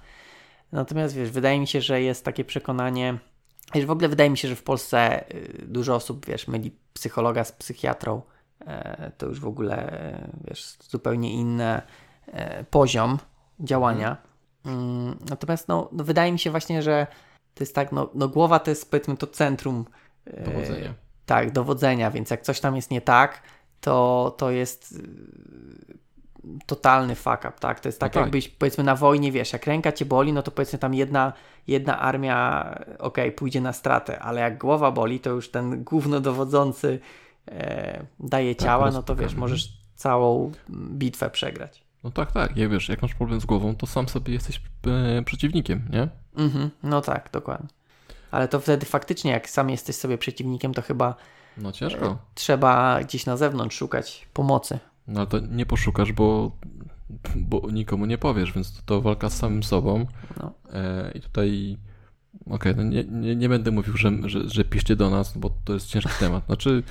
[0.72, 3.18] Natomiast wiesz, wydaje mi się, że jest takie przekonanie,
[3.74, 7.44] że w ogóle wydaje mi się, że w Polsce y, dużo osób, wiesz, myli psychologa
[7.44, 8.22] z psychiatrą.
[8.66, 11.83] E, to już w ogóle, e, wiesz, zupełnie inny
[12.26, 13.18] e, poziom
[13.61, 14.16] działania.
[14.64, 17.07] Mm, natomiast no, no, wydaje mi się właśnie, że
[17.55, 19.85] to jest tak, no, no głowa to jest powiedzmy to centrum
[20.44, 20.94] dowodzenia.
[21.26, 23.42] Tak, dowodzenia, więc jak coś tam jest nie tak,
[23.81, 25.02] to, to jest
[26.66, 27.80] totalny fuck up, tak?
[27.80, 30.42] To jest tak, no tak, jakbyś powiedzmy na wojnie, wiesz, jak ręka cię boli, no
[30.42, 31.32] to powiedzmy tam jedna,
[31.66, 37.00] jedna armia, okej, okay, pójdzie na stratę, ale jak głowa boli, to już ten głównodowodzący
[37.48, 41.82] e, daje tak, ciała, no to wiesz, możesz całą bitwę przegrać.
[42.04, 45.22] No tak, tak, jak wiesz, jak masz problem z głową, to sam sobie jesteś e,
[45.22, 46.09] przeciwnikiem, nie?
[46.37, 47.68] Mhm, no tak, dokładnie.
[48.30, 51.14] Ale to wtedy faktycznie, jak sam jesteś sobie przeciwnikiem, to chyba
[51.59, 52.06] no ciężko.
[52.06, 54.78] E, trzeba gdzieś na zewnątrz szukać pomocy.
[55.08, 56.56] No ale to nie poszukasz, bo,
[57.36, 60.06] bo nikomu nie powiesz, więc to, to walka z samym sobą.
[60.40, 60.52] No.
[60.72, 61.76] E, I tutaj
[62.46, 65.50] okej, okay, no nie, nie, nie, będę mówił, że, że, że piszcie do nas, bo
[65.64, 66.46] to jest ciężki temat.
[66.46, 66.82] Znaczy,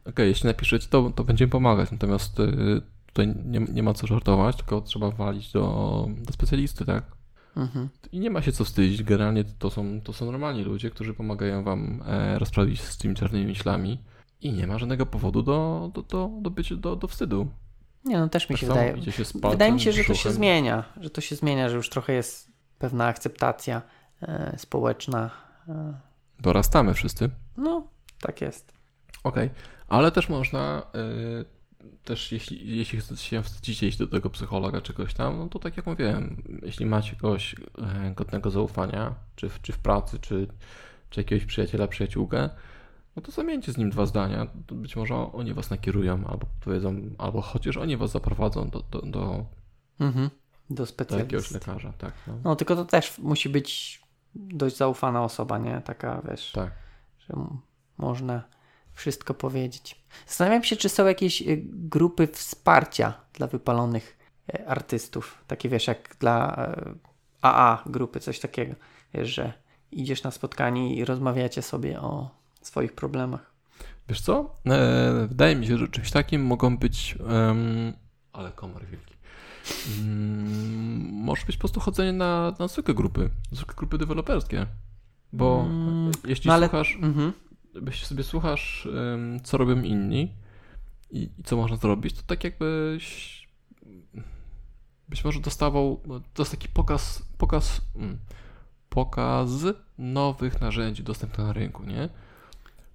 [0.00, 4.06] okej, okay, jeśli napiszecie, to, to będziemy pomagać, natomiast y, tutaj nie, nie ma co
[4.06, 7.04] żartować, tylko trzeba walić do, do specjalisty, tak?
[7.56, 7.88] Mhm.
[8.12, 9.02] I nie ma się co wstydzić.
[9.02, 13.46] Generalnie to są, to są normalni ludzie, którzy pomagają wam e, rozprawić z tymi czarnymi
[13.46, 13.98] myślami
[14.44, 17.48] i nie ma żadnego powodu do, do, do, do, bycia, do, do wstydu.
[18.04, 19.12] Nie, no też mi Tak się wydaje.
[19.12, 22.12] się Wydaje mi się, że to się zmienia, że to się zmienia, że już trochę
[22.12, 23.82] jest pewna akceptacja
[24.22, 25.30] e, społeczna.
[25.68, 25.94] E,
[26.40, 27.30] Dorastamy wszyscy.
[27.56, 27.86] no,
[28.20, 28.72] tak jest.
[29.24, 29.50] Okej,
[29.88, 30.82] ale też można,
[31.40, 31.44] y,
[32.04, 35.76] też jeśli, jeśli się wstydzicie iść do tego psychologa czy kogoś tam, no to tak
[35.76, 40.46] jak mówiłem, jeśli macie kogoś e, godnego zaufania, czy w, czy w pracy, czy,
[41.10, 42.50] czy jakiegoś przyjaciela, przyjaciółkę,
[43.16, 44.46] no to zamieńcie z nim dwa zdania.
[44.72, 49.44] Być może oni was nakierują, albo powiedzą, albo chociaż oni was zaprowadzą do, do, do,
[50.00, 50.30] Mhm.
[50.70, 51.54] Do do jakiegoś specjalisty.
[51.54, 51.92] lekarza.
[51.98, 52.34] Tak, no.
[52.44, 54.00] No, tylko to też musi być
[54.34, 55.80] dość zaufana osoba, nie?
[55.84, 56.72] Taka, wiesz, tak.
[57.18, 57.34] że
[57.98, 58.42] można
[58.92, 60.04] wszystko powiedzieć.
[60.26, 64.18] Zastanawiam się, czy są jakieś y, grupy wsparcia dla wypalonych
[64.54, 65.44] e, artystów.
[65.46, 66.66] Takie, wiesz, jak dla
[67.42, 68.74] AA grupy, coś takiego.
[69.14, 69.52] Wiesz, że
[69.92, 72.30] idziesz na spotkanie i rozmawiacie sobie o
[72.66, 73.54] swoich problemach.
[74.08, 74.56] Wiesz co?
[74.66, 77.18] E, wydaje mi się, że czymś takim mogą być.
[77.28, 77.92] em,
[78.32, 79.14] ale komar wielki.
[80.00, 84.66] Mm, może być po prostu chodzenie na, na zwykłe grupy, zwykłe grupy deweloperskie.
[85.32, 87.32] Bo Mm, jeśli no ale- słuchasz, Mhm.
[87.86, 90.32] jeśli sobie słuchasz, em, co robią inni
[91.10, 93.34] i, i co można zrobić, to tak jakbyś
[95.08, 96.00] być może dostawał,
[96.34, 98.18] to jest taki pokaz, pokaz, mm,
[98.88, 99.50] pokaz
[99.98, 102.08] nowych narzędzi dostępnych na rynku, nie?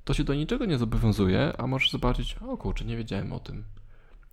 [0.09, 3.63] To się do niczego nie zobowiązuje, a możesz zobaczyć, o kurczę, nie wiedziałem o tym.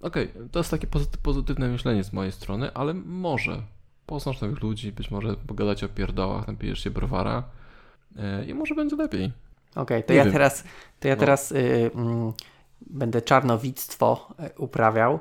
[0.00, 3.62] Okej, to jest takie pozyty- pozytywne myślenie z mojej strony, ale może
[4.06, 7.42] poznasz nowych ludzi, być może pogadać o pierdołach, napijesz się browara
[8.18, 9.32] e, i może będzie lepiej.
[9.74, 10.32] Okej, to Nie ja wiem.
[10.32, 10.64] teraz,
[11.00, 11.20] to ja No.
[11.20, 12.32] teraz y, mm,
[12.80, 15.20] będę czarnowictwo y, uprawiał.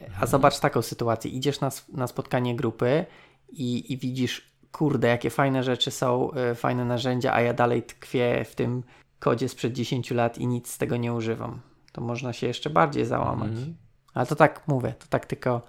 [0.00, 0.26] A Mhm.
[0.28, 1.30] zobacz taką sytuację.
[1.30, 3.04] Idziesz na, na spotkanie grupy
[3.48, 8.44] i, i widzisz, kurde, jakie fajne rzeczy są, y, fajne narzędzia, a ja dalej tkwię
[8.44, 8.82] w tym
[9.18, 11.60] kodzie sprzed 10 lat i nic z tego nie używam.
[11.92, 13.50] To można się jeszcze bardziej załamać.
[13.50, 13.76] Mhm.
[14.14, 15.62] Ale to tak mówię, to tak tylko,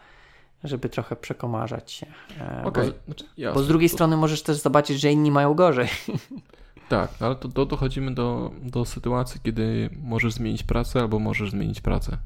[0.64, 2.08] żeby trochę przekomarzać się.
[2.42, 5.54] E, Okej, bo, znaczy, bo z drugiej to- strony możesz też zobaczyć, że inni mają
[5.54, 5.88] gorzej.
[6.90, 11.82] Tak, ale to, to dochodzimy do, do sytuacji, kiedy możesz zmienić pracę albo możesz zmienić
[11.82, 12.18] pracę.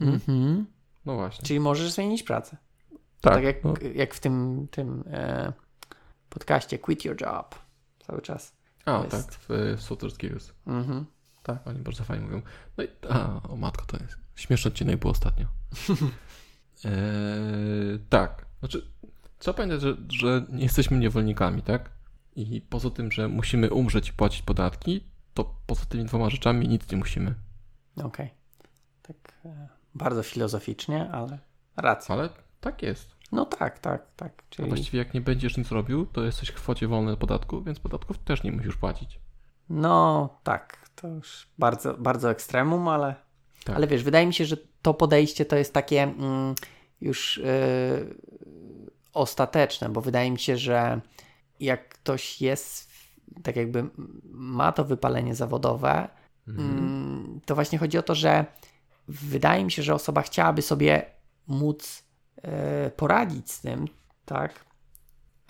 [0.00, 0.66] Mhm.
[1.06, 1.46] No właśnie.
[1.46, 2.56] Czyli możesz zmienić pracę.
[3.20, 5.52] Tak, Tak jak, no, jak w tym, tym e,
[6.30, 7.54] podcaście Quit Your Job
[8.06, 8.56] cały czas.
[8.86, 9.10] A, jest.
[9.10, 10.52] tak, w, w Software Skills.
[10.66, 11.06] Mhm.
[11.42, 12.42] Tak, oni bardzo fajnie mówią.
[12.76, 15.46] No i, a, o matko, to jest śmieszny odcinek był ostatnio.
[16.84, 18.90] eee, tak, znaczy,
[19.38, 21.90] trzeba pamiętać, że, że nie jesteśmy niewolnikami, tak?
[22.36, 26.90] I poza tym, że musimy umrzeć i płacić podatki, to poza tymi dwoma rzeczami nic
[26.90, 27.34] nie musimy.
[28.04, 28.30] Okej.
[29.02, 31.38] Tak e, bardzo filozoficznie, ale
[31.76, 32.14] racja.
[32.14, 32.28] Ale
[32.60, 33.15] tak jest.
[33.32, 34.32] No tak, tak, tak.
[34.38, 37.62] A Czyli, właściwie jak nie będziesz nic robił, to jesteś w kwocie wolnej od podatku,
[37.62, 39.18] więc podatków też nie musisz płacić.
[39.70, 43.14] no tak, to już bardzo, bardzo ekstremum, ale,
[43.64, 43.76] Tak.
[43.76, 46.54] ale wiesz, wydaje mi się, że to podejście to jest takie mm,
[47.00, 47.42] już e,
[49.12, 51.00] ostateczne, bo wydaje mi się, że
[51.60, 52.90] jak ktoś jest,
[53.42, 53.84] tak jakby
[54.24, 56.08] ma to wypalenie zawodowe,
[56.48, 58.44] Mm, to właśnie chodzi o to, że
[59.08, 61.06] wydaje mi się, że osoba chciałaby sobie
[61.46, 62.02] móc
[62.96, 63.86] poradzić z tym,
[64.24, 64.64] tak,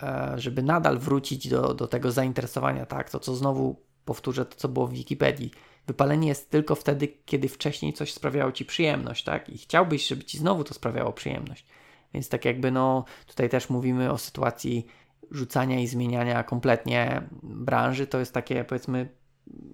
[0.03, 4.67] e, żeby nadal wrócić do, do tego zainteresowania, tak, to co znowu powtórzę, to co
[4.67, 5.51] było w Wikipedii.
[5.87, 10.37] Wypalenie jest tylko wtedy, kiedy wcześniej coś sprawiało ci przyjemność, tak, i chciałbyś, żeby ci
[10.37, 11.65] znowu to sprawiało przyjemność.
[12.13, 14.87] Więc tak jakby, no, tutaj też mówimy o sytuacji
[15.31, 19.09] rzucania i zmieniania kompletnie branży, to jest takie, powiedzmy,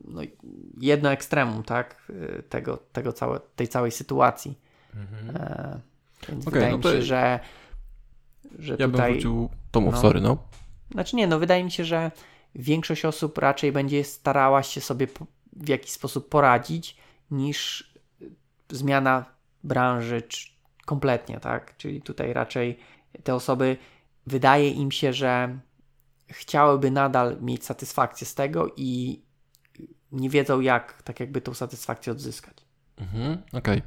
[0.05, 0.21] no,
[0.81, 4.59] jedno ekstremum, tak, y, tego, tego całe, tej całej sytuacji.
[4.95, 5.35] Mhm.
[5.35, 5.79] E,
[6.29, 7.39] więc Okej, wydaje no mi się, że,
[8.59, 9.11] że Ja bym tutaj...
[9.11, 9.49] wrócił...
[9.71, 10.01] To mów, no.
[10.01, 10.37] sorry, no.
[10.91, 12.11] Znaczy nie, no wydaje mi się, że
[12.55, 15.07] większość osób raczej będzie starała się sobie
[15.53, 16.97] w jakiś sposób poradzić,
[17.31, 17.93] niż
[18.69, 19.25] zmiana
[19.63, 20.23] branży
[20.85, 21.77] kompletnie, tak?
[21.77, 22.79] Czyli tutaj raczej
[23.23, 23.77] te osoby,
[24.27, 25.59] wydaje im się, że
[26.27, 29.21] chciałyby nadal mieć satysfakcję z tego i
[30.11, 32.57] nie wiedzą jak tak jakby tą satysfakcję odzyskać.
[32.97, 33.81] Mhm, okej.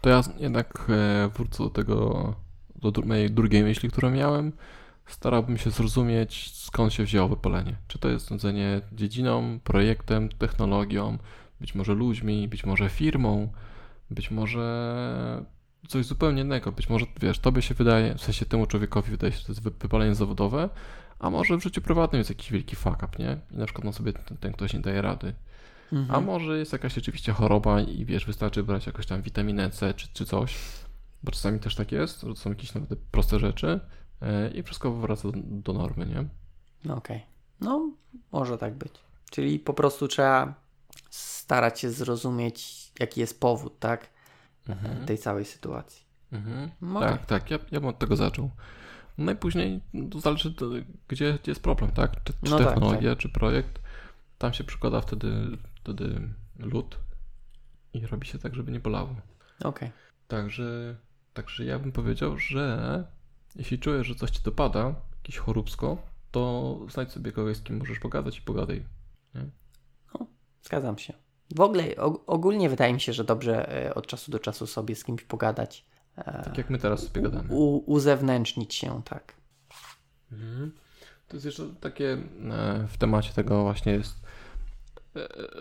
[0.00, 2.34] To ja jednak e, wrócę do tego,
[2.76, 4.52] do mojej drugiej myśli, którą miałem.
[5.06, 7.76] Starałbym się zrozumieć, skąd się wzięło wypalenie.
[7.88, 11.18] Czy to jest nudzenie dziedziną, projektem, technologią,
[11.60, 13.52] być może ludźmi, być może firmą,
[14.10, 15.44] być może
[15.88, 16.72] coś zupełnie innego.
[16.72, 19.62] Być może, wiesz, tobie się wydaje, w sensie temu człowiekowi wydaje się, że to jest
[19.62, 20.68] wy- wypalenie zawodowe,
[21.18, 23.36] a może w życiu prywatnym jest jakiś wielki fuck up, nie?
[23.50, 25.34] I na przykład no sobie ten, ten ktoś nie daje rady.
[25.92, 26.10] Mhm.
[26.10, 30.08] A może jest jakaś rzeczywiście choroba i wiesz, wystarczy brać jakąś tam witaminę C czy,
[30.12, 30.56] czy coś,
[31.22, 33.80] bo czasami też tak jest, że to są jakieś nawet proste rzeczy
[34.22, 36.24] e, i wszystko wraca do, normy, nie?
[36.84, 37.22] No Okej.
[37.60, 37.90] No,
[38.32, 38.92] może tak być.
[39.30, 40.54] Czyli po prostu trzeba
[41.10, 44.10] starać się zrozumieć, jaki jest powód, tak?
[44.68, 45.06] Mhm.
[45.06, 46.04] Tej całej sytuacji.
[46.32, 46.70] Mhm.
[46.82, 48.50] No tak, tak, ja, ja bym od tego zaczął.
[49.18, 49.80] No i później
[50.10, 50.54] to zależy,
[51.08, 52.24] gdzie, gdzie jest problem, tak?
[52.24, 53.80] Czy, czy No tak, technologia, czy projekt.
[54.38, 56.28] Tam się przykłada wtedy, wtedy
[56.58, 56.98] lód
[57.94, 59.14] i robi się tak, żeby nie bolało.
[59.64, 59.90] Okej.
[60.28, 60.96] Także,
[61.34, 63.04] także ja bym powiedział, że
[63.56, 65.98] jeśli czujesz, że coś ci dopada, jakieś choróbsko,
[66.30, 68.84] to znajdź sobie kogoś, z kim możesz pogadać i pogadaj.
[70.62, 71.12] Zgadzam się.
[71.56, 74.94] W ogóle og- ogólnie wydaje mi się, że dobrze e, od czasu do czasu sobie
[74.96, 75.86] z kimś pogadać.
[76.16, 77.48] E, Tak jak my teraz sobie gadamy.
[77.86, 79.34] uzewnętrznić się, tak.
[80.32, 80.72] Mhm.
[81.28, 82.12] To jest jeszcze takie
[82.50, 84.20] e, w temacie tego właśnie jest,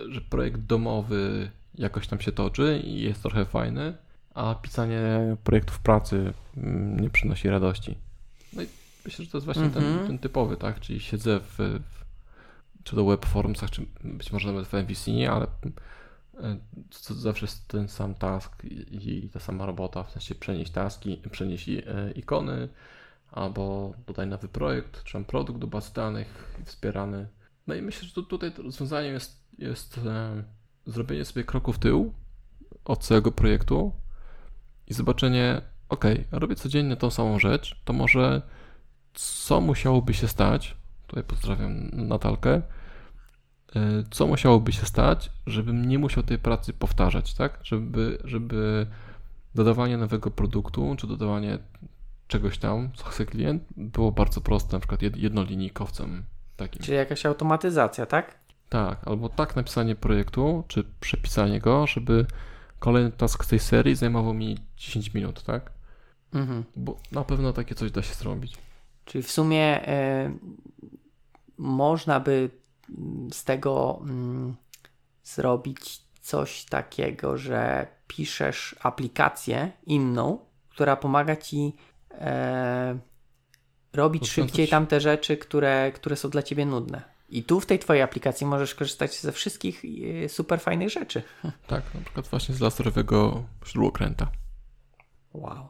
[0.09, 3.97] że projekt domowy jakoś tam się toczy i jest trochę fajny,
[4.33, 7.97] a pisanie projektów pracy mm, nie przynosi radości.
[8.53, 8.67] No i
[9.05, 10.07] myślę, że to jest właśnie ten, Mhm.
[10.07, 10.79] ten typowy, tak?
[10.79, 11.99] Czyli siedzę w, w
[12.83, 15.47] czy to web forumsach, czy być może nawet w MVC, ale
[16.37, 16.57] e,
[17.07, 21.21] to zawsze jest ten sam task i, i ta sama robota, w sensie przenieść taski,
[21.31, 21.83] przenieść e,
[22.15, 22.69] ikony,
[23.31, 27.27] albo dodaj nowy projekt, czy tam produkt do bazy danych wspierany.
[27.67, 30.43] No i myślę, że tu, tutaj rozwiązaniem jest, jest e,
[30.85, 32.13] zrobienie sobie kroku w tył
[32.85, 33.91] od całego projektu
[34.87, 38.41] i zobaczenie, ok, robię codziennie tą samą rzecz, to może
[39.13, 42.61] co musiałoby się stać, tutaj pozdrawiam Natalkę, e,
[44.11, 47.59] co musiałoby się stać, żebym nie musiał tej pracy powtarzać, tak?
[47.63, 48.87] Żeby, żeby
[49.55, 51.59] dodawanie nowego produktu, czy dodawanie
[52.27, 56.23] czegoś tam, co chce klient, było bardzo proste, na przykład jed- jednolinijkowcem
[56.55, 56.81] takim.
[56.81, 58.38] Czyli jakaś automatyzacja, tak?
[58.69, 62.25] Tak, albo tak napisanie projektu, czy przepisanie go, żeby
[62.79, 65.71] kolejny task tej serii zajmował mi 10 minut, tak?
[66.33, 66.63] Mhm.
[66.75, 68.57] Bo na pewno takie coś da się zrobić.
[69.05, 70.31] Czyli w sumie e,
[71.57, 72.49] można by
[72.97, 74.55] mm, z tego mm,
[75.23, 80.39] zrobić coś takiego, że piszesz aplikację inną,
[80.69, 81.75] która pomaga ci
[82.11, 82.99] e,
[83.93, 87.18] robić Rozwiązać- szybciej tamte rzeczy, które, które są dla ciebie nudne.
[87.29, 89.83] I tu w tej twojej aplikacji możesz korzystać ze wszystkich
[90.25, 91.23] e, super fajnych rzeczy.
[91.67, 94.31] Tak, na przykład właśnie z laserowego śrubokręta.
[95.33, 95.67] Wow.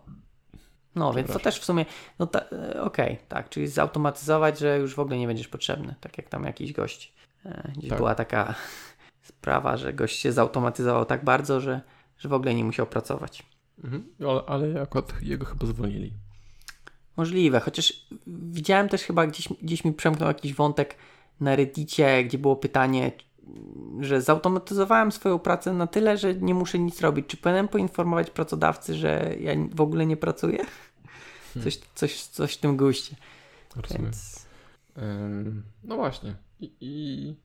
[0.95, 1.86] No, więc to też w sumie,
[2.20, 6.18] no ta, e, okej, tak, czyli zautomatyzować, że już w ogóle nie będziesz potrzebny, tak
[6.18, 7.14] jak tam jakiś gość.
[7.45, 7.97] E, Gdzieś Tak.
[7.97, 8.55] była taka
[9.22, 11.82] sprawa, że gość się zautomatyzował tak bardzo, że,
[12.18, 13.45] że w ogóle nie musiał pracować.
[13.84, 14.07] Mhm.
[14.20, 16.14] Ale, ale akurat jego chyba zwolnili.
[17.18, 20.95] Możliwe, chociaż widziałem też chyba gdzieś, gdzieś mi przemknął jakiś wątek
[21.40, 23.12] na Reddicie, gdzie było pytanie,
[24.00, 27.28] że zautomatyzowałem swoją pracę na tyle, że nie muszę nic robić.
[27.28, 30.66] Czy powinienem poinformować pracodawcy, że ja w ogóle nie pracuję?
[31.64, 33.16] Coś, coś, coś w tym guście.
[33.76, 34.04] Rozumiem.
[34.04, 34.46] Więc...
[34.98, 36.36] Ym, no właśnie.
[36.60, 37.36] I, i,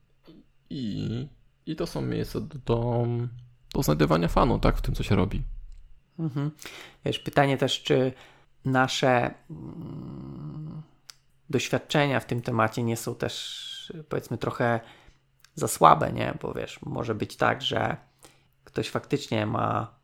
[0.70, 1.28] i,
[1.66, 3.07] I to są miejsca do, do,
[3.74, 4.76] do znajdywania fanu, tak?
[4.76, 5.42] W tym, co się robi.
[6.18, 6.51] Mhm.
[7.05, 8.12] Wiesz, pytanie też, czy
[8.64, 10.82] nasze mm,
[11.51, 13.73] doświadczenia w tym temacie nie są też,
[14.09, 14.80] powiedzmy, trochę
[15.55, 16.35] za słabe, nie?
[16.43, 17.97] Bo wiesz, może być tak, że
[18.64, 19.95] ktoś faktycznie ma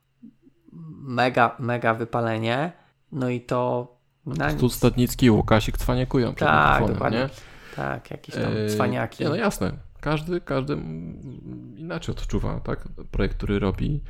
[1.02, 2.72] mega, mega wypalenie,
[3.12, 3.88] no i to
[4.26, 4.74] na Tu nic.
[4.74, 7.18] Stadnicki i Łukasik cwaniakują przed Tak, dokładnie.
[7.18, 7.28] nie?
[7.76, 9.24] Tak, jakieś tam Yy, cwaniaki.
[9.24, 9.72] Nie, no jasne.
[10.00, 10.72] Każdy, każdy
[11.76, 12.88] inaczej odczuwa, tak?
[13.10, 14.00] Projekt, który robi.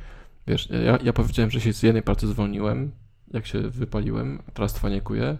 [0.47, 2.91] Wiesz, ja, ja powiedziałem, że się z jednej pracy zwolniłem,
[3.33, 5.37] jak się wypaliłem, teraz cwaniakuję.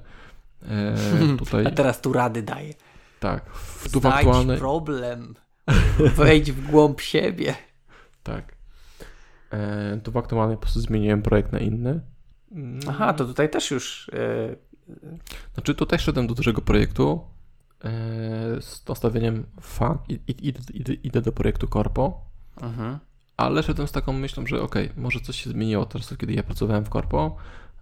[0.69, 0.95] E,
[1.39, 2.73] tutaj, A teraz tu rady daję.
[3.21, 5.35] Tak, w, tu w aktualnej, problem.
[6.15, 7.55] Wejdź w głąb siebie.
[8.23, 8.55] tak.
[9.51, 11.99] E, tu w aktualnej po prostu zmieniłem projekt na inny.
[12.89, 14.57] Aha, to tutaj też już yy,
[15.53, 17.21] Znaczy tutaj szedłem do dużego projektu
[17.83, 17.89] e,
[18.61, 22.21] z nastawieniem fuck, i, i, idę, idę, do projektu Corpo,
[22.61, 22.99] Mhm.
[23.37, 26.85] ale szedłem z taką myślą, że okej, może coś się zmieniło teraz, kiedy ja pracowałem
[26.85, 27.35] w Corpo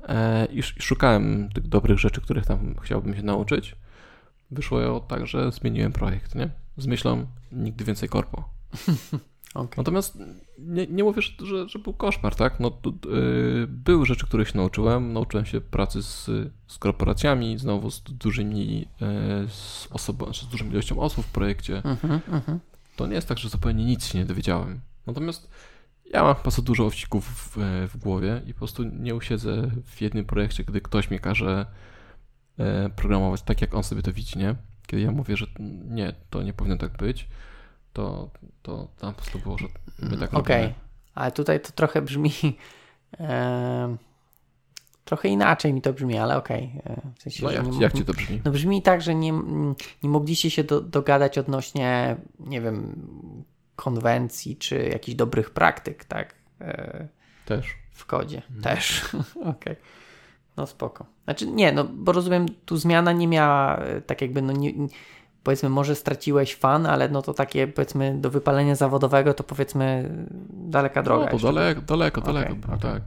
[0.08, 3.76] e, i szukałem tych dobrych rzeczy, których tam chciałbym się nauczyć.
[4.52, 6.50] Wyszło tak, że zmieniłem projekt, nie?
[6.78, 8.50] Z myślą nigdy więcej Corpo.
[9.54, 9.78] Okej.
[9.78, 10.18] Natomiast
[10.60, 12.60] nie, nie mówię, że, że, był koszmar, tak?
[12.60, 12.72] No,
[13.06, 15.14] yy, były rzeczy, których się nauczyłem.
[15.14, 16.26] Nauczyłem się pracy z,
[16.68, 18.88] z korporacjami, znowu z dużymi, yy,
[19.48, 21.78] z, osobą, z dużą ilością osób w projekcie.
[21.78, 22.60] Mhm, mhm.
[22.96, 24.80] To nie jest tak, że zupełnie nic się nie dowiedziałem.
[25.08, 25.50] Natomiast
[26.14, 27.58] ja mam po prostu dużo owsików w,
[27.94, 31.66] w głowie i po prostu nie usiedzę w jednym projekcie, gdy ktoś mi każe e,
[32.96, 34.56] programować tak, jak on sobie to widzi, nie?
[34.88, 35.46] Kiedy ja mówię, że
[35.86, 37.28] nie, to nie powinno tak być,
[37.94, 38.30] to,
[38.62, 39.68] to tam po prostu było, że
[40.00, 40.74] my tak Okej,
[41.16, 42.32] ale tutaj to trochę brzmi.
[43.18, 43.98] em,
[45.06, 46.72] trochę inaczej mi to brzmi, ale okej.
[46.86, 48.42] e, W sensie, No jak, nie, jak ci to brzmi?
[48.46, 49.34] No brzmi tak, że nie,
[50.04, 52.96] nie mogliście się do, dogadać odnośnie, nie wiem,
[53.76, 56.36] konwencji czy jakichś dobrych praktyk, tak?
[56.62, 57.08] e,
[57.46, 57.76] Też.
[57.92, 58.38] w kodzie.
[58.52, 58.62] Mhm.
[58.62, 59.06] Też.
[59.56, 59.76] Okej.
[60.58, 61.06] No spoko.
[61.30, 64.74] Znaczy nie, no bo rozumiem, tu zmiana nie miała e, tak jakby, no nie,
[65.44, 70.10] powiedzmy, może straciłeś fan, ale no to takie powiedzmy do wypalenia zawodowego to powiedzmy
[70.54, 71.26] daleka droga.
[71.26, 72.80] No, to daleko, daleko, daleko okej.
[72.80, 73.02] tak.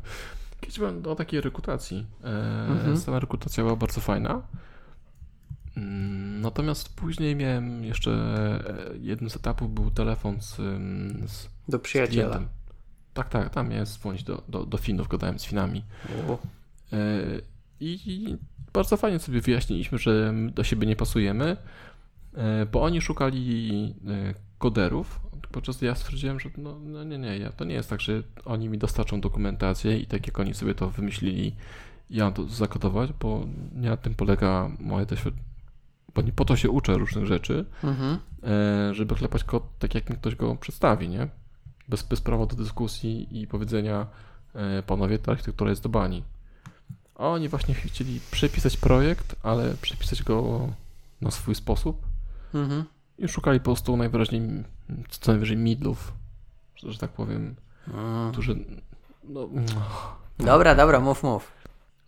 [0.60, 2.06] Kiedyś byłem do takiej rekrutacji.
[2.24, 2.96] E, Mhm.
[2.96, 4.42] Sama rekrutacja była bardzo fajna.
[5.76, 11.78] Mm, Natomiast później miałem jeszcze e, jednym z etapów był telefon z, ym, z Do
[11.78, 12.28] przyjaciela.
[12.28, 12.48] klientem.
[13.14, 15.84] Tak, tak, tam miałem dzwonić do, do, do Finów, gadałem z Finami.
[16.28, 16.36] U.
[17.82, 18.36] I
[18.72, 21.56] bardzo fajnie sobie wyjaśniliśmy, że do siebie nie pasujemy,
[22.34, 25.20] e, bo oni szukali e, koderów,
[25.52, 28.22] podczas gdy ja stwierdziłem, że no, no nie, nie, ja, to nie jest tak, że
[28.44, 31.54] oni mi dostarczą dokumentację i tak jak oni sobie to wymyślili,
[32.10, 35.52] ja mam to zakodować, bo nie na tym polega moje doświadczenie.
[36.14, 38.18] Bo nie po to się uczę różnych rzeczy, Mhm.
[38.42, 41.28] e, żeby klepać kod tak, jak mi ktoś go przedstawi, nie?
[41.88, 44.06] Bez, bez prawa do dyskusji i powiedzenia,
[44.86, 46.22] panowie, ta architektura jest do bani.
[47.14, 50.68] Oni właśnie chcieli przepisać projekt, ale przepisać go
[51.20, 52.06] na swój sposób
[52.54, 52.84] Mhm.
[53.18, 54.42] i szukali po prostu najwyraźniej,
[55.10, 56.12] co najwyżej midlów,
[56.76, 57.54] że, że tak powiem,
[57.94, 58.32] Mm.
[58.32, 58.56] którzy,
[59.24, 59.48] no,
[60.38, 61.50] Dobra, dobra, mów, mów.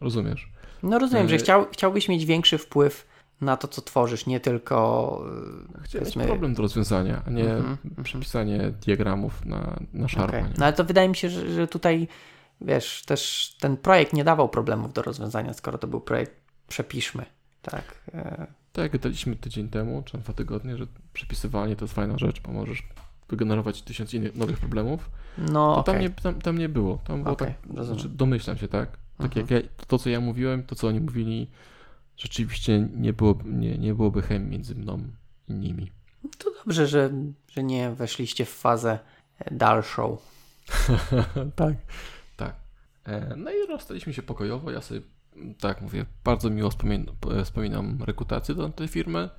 [0.01, 0.49] rozumiesz.
[0.83, 3.07] No rozumiem, że E, chciał, chciałbyś mieć większy wpływ
[3.41, 7.43] na to, co tworzysz, nie tylko e, Chciałem mieć powiedzmy- problem do rozwiązania, a nie
[7.55, 8.05] Mhm, mhm.
[8.05, 10.29] przepisanie diagramów na, na szarpa.
[10.39, 10.43] Okej.
[10.43, 10.55] nie?
[10.59, 12.09] No ale to wydaje mi się, że, że tutaj
[12.65, 16.33] wiesz, też ten projekt nie dawał problemów do rozwiązania, skoro to był projekt
[16.69, 17.27] przepiszmy.
[17.63, 17.95] Tak.
[18.15, 22.41] e, Tak jak gadaliśmy tydzień temu, czy dwa tygodnie, że przepisywanie to jest fajna rzecz,
[22.41, 22.83] bo możesz
[23.29, 25.11] wygenerować tysiąc innych nowych problemów.
[25.39, 25.95] No okej.
[25.95, 26.99] tam, nie, tam, tam nie było.
[27.07, 28.01] Tam było Okej, tak, rozumiem.
[28.01, 28.91] znaczy domyślam się, tak?
[29.19, 29.47] Tak Mhm.
[29.51, 31.51] jak ja, to, co ja mówiłem, to, co oni mówili,
[32.17, 35.01] rzeczywiście nie, było, nie, nie byłoby chemii między mną
[35.49, 35.93] i nimi.
[36.39, 37.11] To dobrze, że,
[37.53, 38.99] że nie weszliście w fazę
[39.51, 40.17] dalszą.
[41.57, 41.75] tak.
[43.07, 44.71] E, No i rozstaliśmy się pokojowo.
[44.71, 45.01] Ja sobie,
[45.61, 47.07] tak mówię, bardzo miło wspomin
[47.41, 49.31] e, wspominam rekrutację do tej firmy.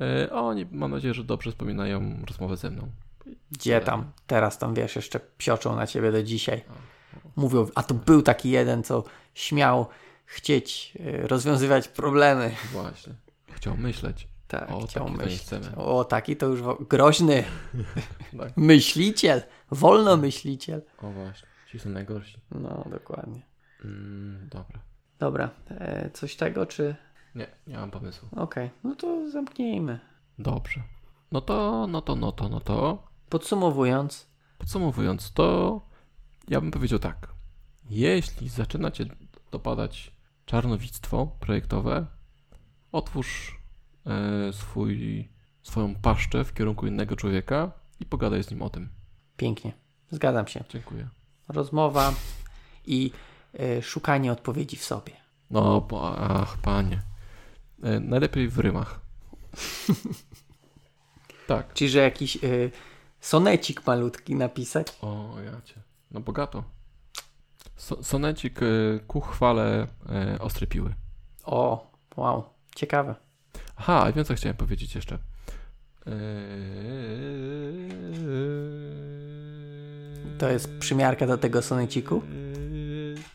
[0.00, 2.88] E, A oni, mam nadzieję, że dobrze wspominają rozmowę ze mną.
[3.50, 4.12] Gdzie tam?
[4.26, 6.64] Teraz tam wiesz, jeszcze psioczą na ciebie do dzisiaj.
[7.36, 9.86] Mówią, a to był taki jeden, co śmiał
[10.26, 12.54] chcieć e, rozwiązywać problemy.
[12.72, 13.12] Właśnie.
[13.52, 14.28] Chciał myśleć.
[14.48, 15.62] Tak, O, chciał myśleć.
[15.76, 17.44] O, taki to już groźny
[18.38, 18.56] Tak.
[18.56, 20.82] myśliciel, wolnomyśliciel.
[20.98, 21.48] O właśnie.
[21.72, 22.38] Ci są najgorsi.
[22.50, 23.42] No, dokładnie.
[23.84, 24.80] Mm, dobra.
[25.18, 26.96] Dobra, e, coś tego, czy...
[27.34, 28.28] Nie, nie mam pomysłu.
[28.36, 30.00] Okej, no to zamknijmy.
[30.38, 30.82] Dobrze.
[31.32, 33.08] No to, no to, no to, no to.
[33.28, 34.26] Podsumowując,
[34.58, 35.80] Podsumowując, to
[36.48, 37.28] ja bym powiedział tak.
[37.90, 39.04] Jeśli zaczyna cię
[39.50, 40.16] dopadać
[40.46, 42.06] czarnowictwo projektowe,
[42.92, 43.60] otwórz
[44.06, 45.28] e, swój,
[45.62, 48.88] swoją paszczę w kierunku innego człowieka i pogadaj z nim o tym.
[49.36, 49.72] pięknie.
[50.10, 50.64] Zgadzam się.
[50.68, 51.08] Dziękuję.
[51.52, 52.14] Rozmowa
[52.86, 53.10] i
[53.54, 55.12] e, szukanie odpowiedzi w sobie.
[55.50, 57.02] No, bo, ach, panie.
[57.82, 59.00] E, najlepiej w rymach.
[61.46, 61.74] tak.
[61.74, 62.40] Czyli, że jakiś e,
[63.20, 64.86] sonecik malutki napisać.
[65.02, 65.82] O, ja cię.
[66.10, 66.64] No bogato.
[67.76, 68.66] So, sonecik e,
[69.06, 70.94] ku chwale e, ostrej piły.
[71.44, 72.44] O, wow,
[72.76, 73.14] ciekawe.
[73.76, 75.18] Aha, i wiem co chciałem powiedzieć jeszcze.
[76.06, 76.12] Eee,
[80.38, 82.22] To jest przymiarka do tego soneciku?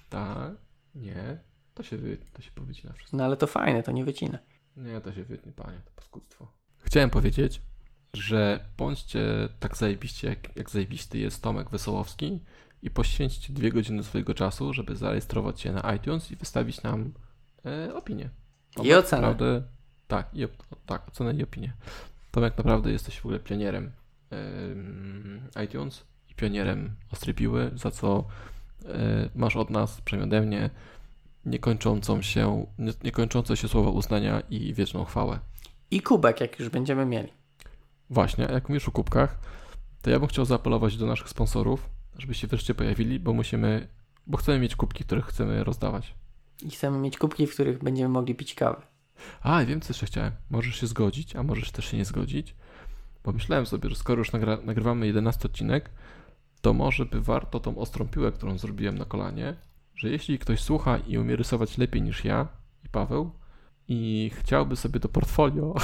[0.10, 0.52] Tak.
[0.96, 1.38] Nie.
[1.74, 3.18] To się, wy, to się powycina wszystko.
[3.18, 4.40] No ale to fajne, to nie wycina.
[4.78, 6.52] Nie, to się wytnie, panie, to paskudztwo.
[6.80, 7.62] Chciałem powiedzieć,
[8.14, 12.40] że bądźcie tak zajebiście, jak, jak zajebisty jest Tomek Wesołowski
[12.82, 17.14] i poświęćcie dwie godziny swojego czasu, żeby zarejestrować się na iTunes i wystawić nam
[17.66, 18.30] e, opinię.
[18.84, 19.22] I ocenę.
[19.22, 19.64] Naprawdę,
[20.08, 20.48] tak, i,
[20.86, 21.74] tak, ocenę i opinię.
[22.32, 23.92] Tomek, naprawdę jesteś w ogóle pionierem
[24.30, 26.06] em, iTunes
[26.38, 28.24] pionierem Ostrej Piły, za co
[28.86, 30.70] e, masz od nas, przynajmniej ode mnie,
[31.46, 35.40] niekończącą się, nie- niekończące się słowa uznania i wieczną chwałę.
[35.92, 37.30] I kubek, jak już będziemy mieli.
[38.10, 39.38] Właśnie, a jak mówisz o kubkach,
[40.02, 43.88] to ja bym chciał zaapelować do naszych sponsorów, żeby się wreszcie pojawili, bo musimy,
[44.28, 46.14] bo chcemy mieć kubki, które chcemy rozdawać.
[46.64, 48.82] I chcemy mieć kubki, w których będziemy mogli pić kawę.
[49.42, 50.32] A, wiem co jeszcze chciałem.
[50.50, 52.56] Możesz się zgodzić, a możesz też się nie zgodzić.
[53.24, 55.90] Pomyślałem sobie, że skoro już nagra- nagrywamy 11 odcinek,
[56.62, 59.56] to może by warto tą ostrą piłę, którą zrobiłem na kolanie,
[59.96, 62.48] że jeśli ktoś słucha i umie rysować lepiej niż ja
[62.86, 63.32] i Paweł
[63.88, 65.76] i chciałby sobie do portfolio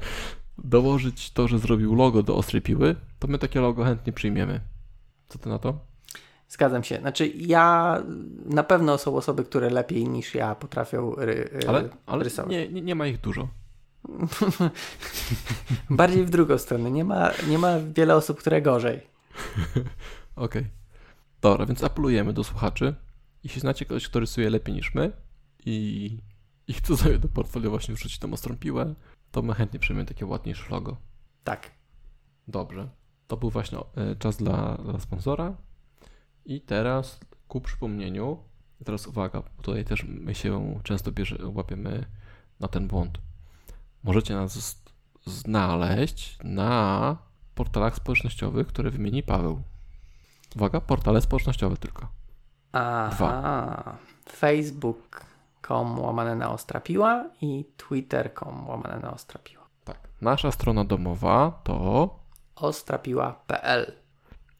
[0.58, 4.60] dołożyć to, że zrobił logo do ostrej piły, to my takie logo chętnie przyjmiemy.
[5.28, 5.78] Co ty na to?
[6.48, 6.98] Zgadzam się.
[7.00, 8.02] Znaczy, ja
[8.44, 12.50] na pewno są osoby, które lepiej niż ja potrafią ry, ry, Ale, ale rysować.
[12.52, 13.48] nie, nie, nie ma ich dużo.
[15.90, 16.90] Bardziej w drugą stronę.
[16.90, 19.00] Nie ma, nie ma wiele osób, które gorzej.
[20.36, 20.70] Okej.
[21.40, 22.94] Dobra, więc apelujemy do słuchaczy.
[23.44, 25.12] Jeśli znacie kogoś, kto rysuje lepiej niż my
[25.66, 26.18] i,
[26.66, 28.94] i chce sobie do portfolio właśnie wrzucić tą ostrą piłę,
[29.30, 30.96] to my chętnie przyjmiemy takie ładniejsze logo.
[31.44, 31.70] Tak.
[32.48, 32.88] Dobrze.
[33.26, 35.56] To był właśnie e, czas dla, dla sponsora.
[36.44, 38.38] I teraz ku przypomnieniu,
[38.84, 42.04] teraz uwaga, bo tutaj też my się często bierze, łapiemy
[42.60, 43.18] na ten błąd.
[44.02, 44.82] Możecie nas
[45.26, 47.27] znaleźć na
[47.58, 49.62] portalach społecznościowych, które wymieni Paweł.
[50.56, 52.08] Uwaga, portale społecznościowe tylko.
[52.72, 53.98] Aha.
[54.28, 59.64] Facebook.com łamane na ostra piła i Twitter.com łamane na ostra piła.
[59.84, 59.98] Tak.
[60.20, 62.18] Nasza strona domowa to
[62.56, 63.92] ostrapiła.pl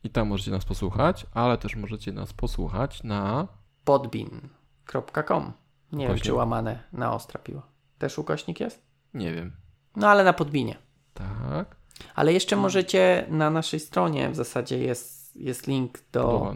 [0.04, 3.48] i tam możecie nas posłuchać, ale też możecie nas posłuchać na
[3.84, 5.52] podbin.com
[5.92, 7.62] Nie wiem, czy łamane na ostra piła.
[7.98, 8.82] Też ukośnik jest?
[9.14, 9.52] nie wiem.
[9.96, 10.76] No ale na podbinie.
[11.14, 11.77] Tak.
[12.14, 16.54] Ale jeszcze możecie na naszej stronie w zasadzie jest, jest link do,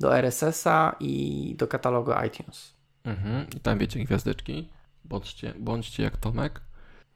[0.00, 2.74] do RSS-a i do katalogu iTunes.
[3.04, 3.46] Mhm.
[3.56, 4.68] I tam wiecie gwiazdeczki.
[5.04, 6.60] Bądźcie, bądźcie jak Tomek.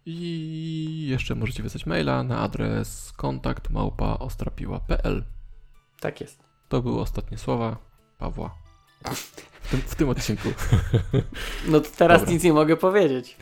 [0.07, 5.25] I jeszcze możecie wysłać maila na adres kontakt małpa ostrapiła.pl.
[6.01, 6.45] Tak jest.
[6.69, 7.77] To były ostatnie słowa
[8.19, 8.55] Pawła.
[9.05, 10.49] W tym, w tym odcinku.
[11.69, 12.35] No to teraz Dobra.
[12.35, 13.37] nic nie mogę powiedzieć.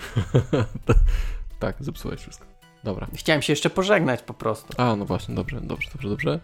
[1.61, 2.47] tak, zepsułeś wszystko.
[2.85, 3.07] Dobra.
[3.15, 4.83] Chciałem się jeszcze pożegnać po prostu.
[4.83, 6.41] A, no właśnie, dobrze, dobrze, dobrze, dobrze.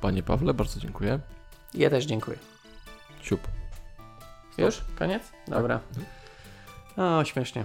[0.00, 1.18] Panie Pawle, bardzo dziękuję.
[1.74, 2.38] Ja też dziękuję.
[3.22, 3.40] Siup.
[4.58, 4.80] Już?
[4.98, 5.22] Koniec?
[5.48, 5.80] Dobra.
[6.96, 7.64] O, śmiesznie.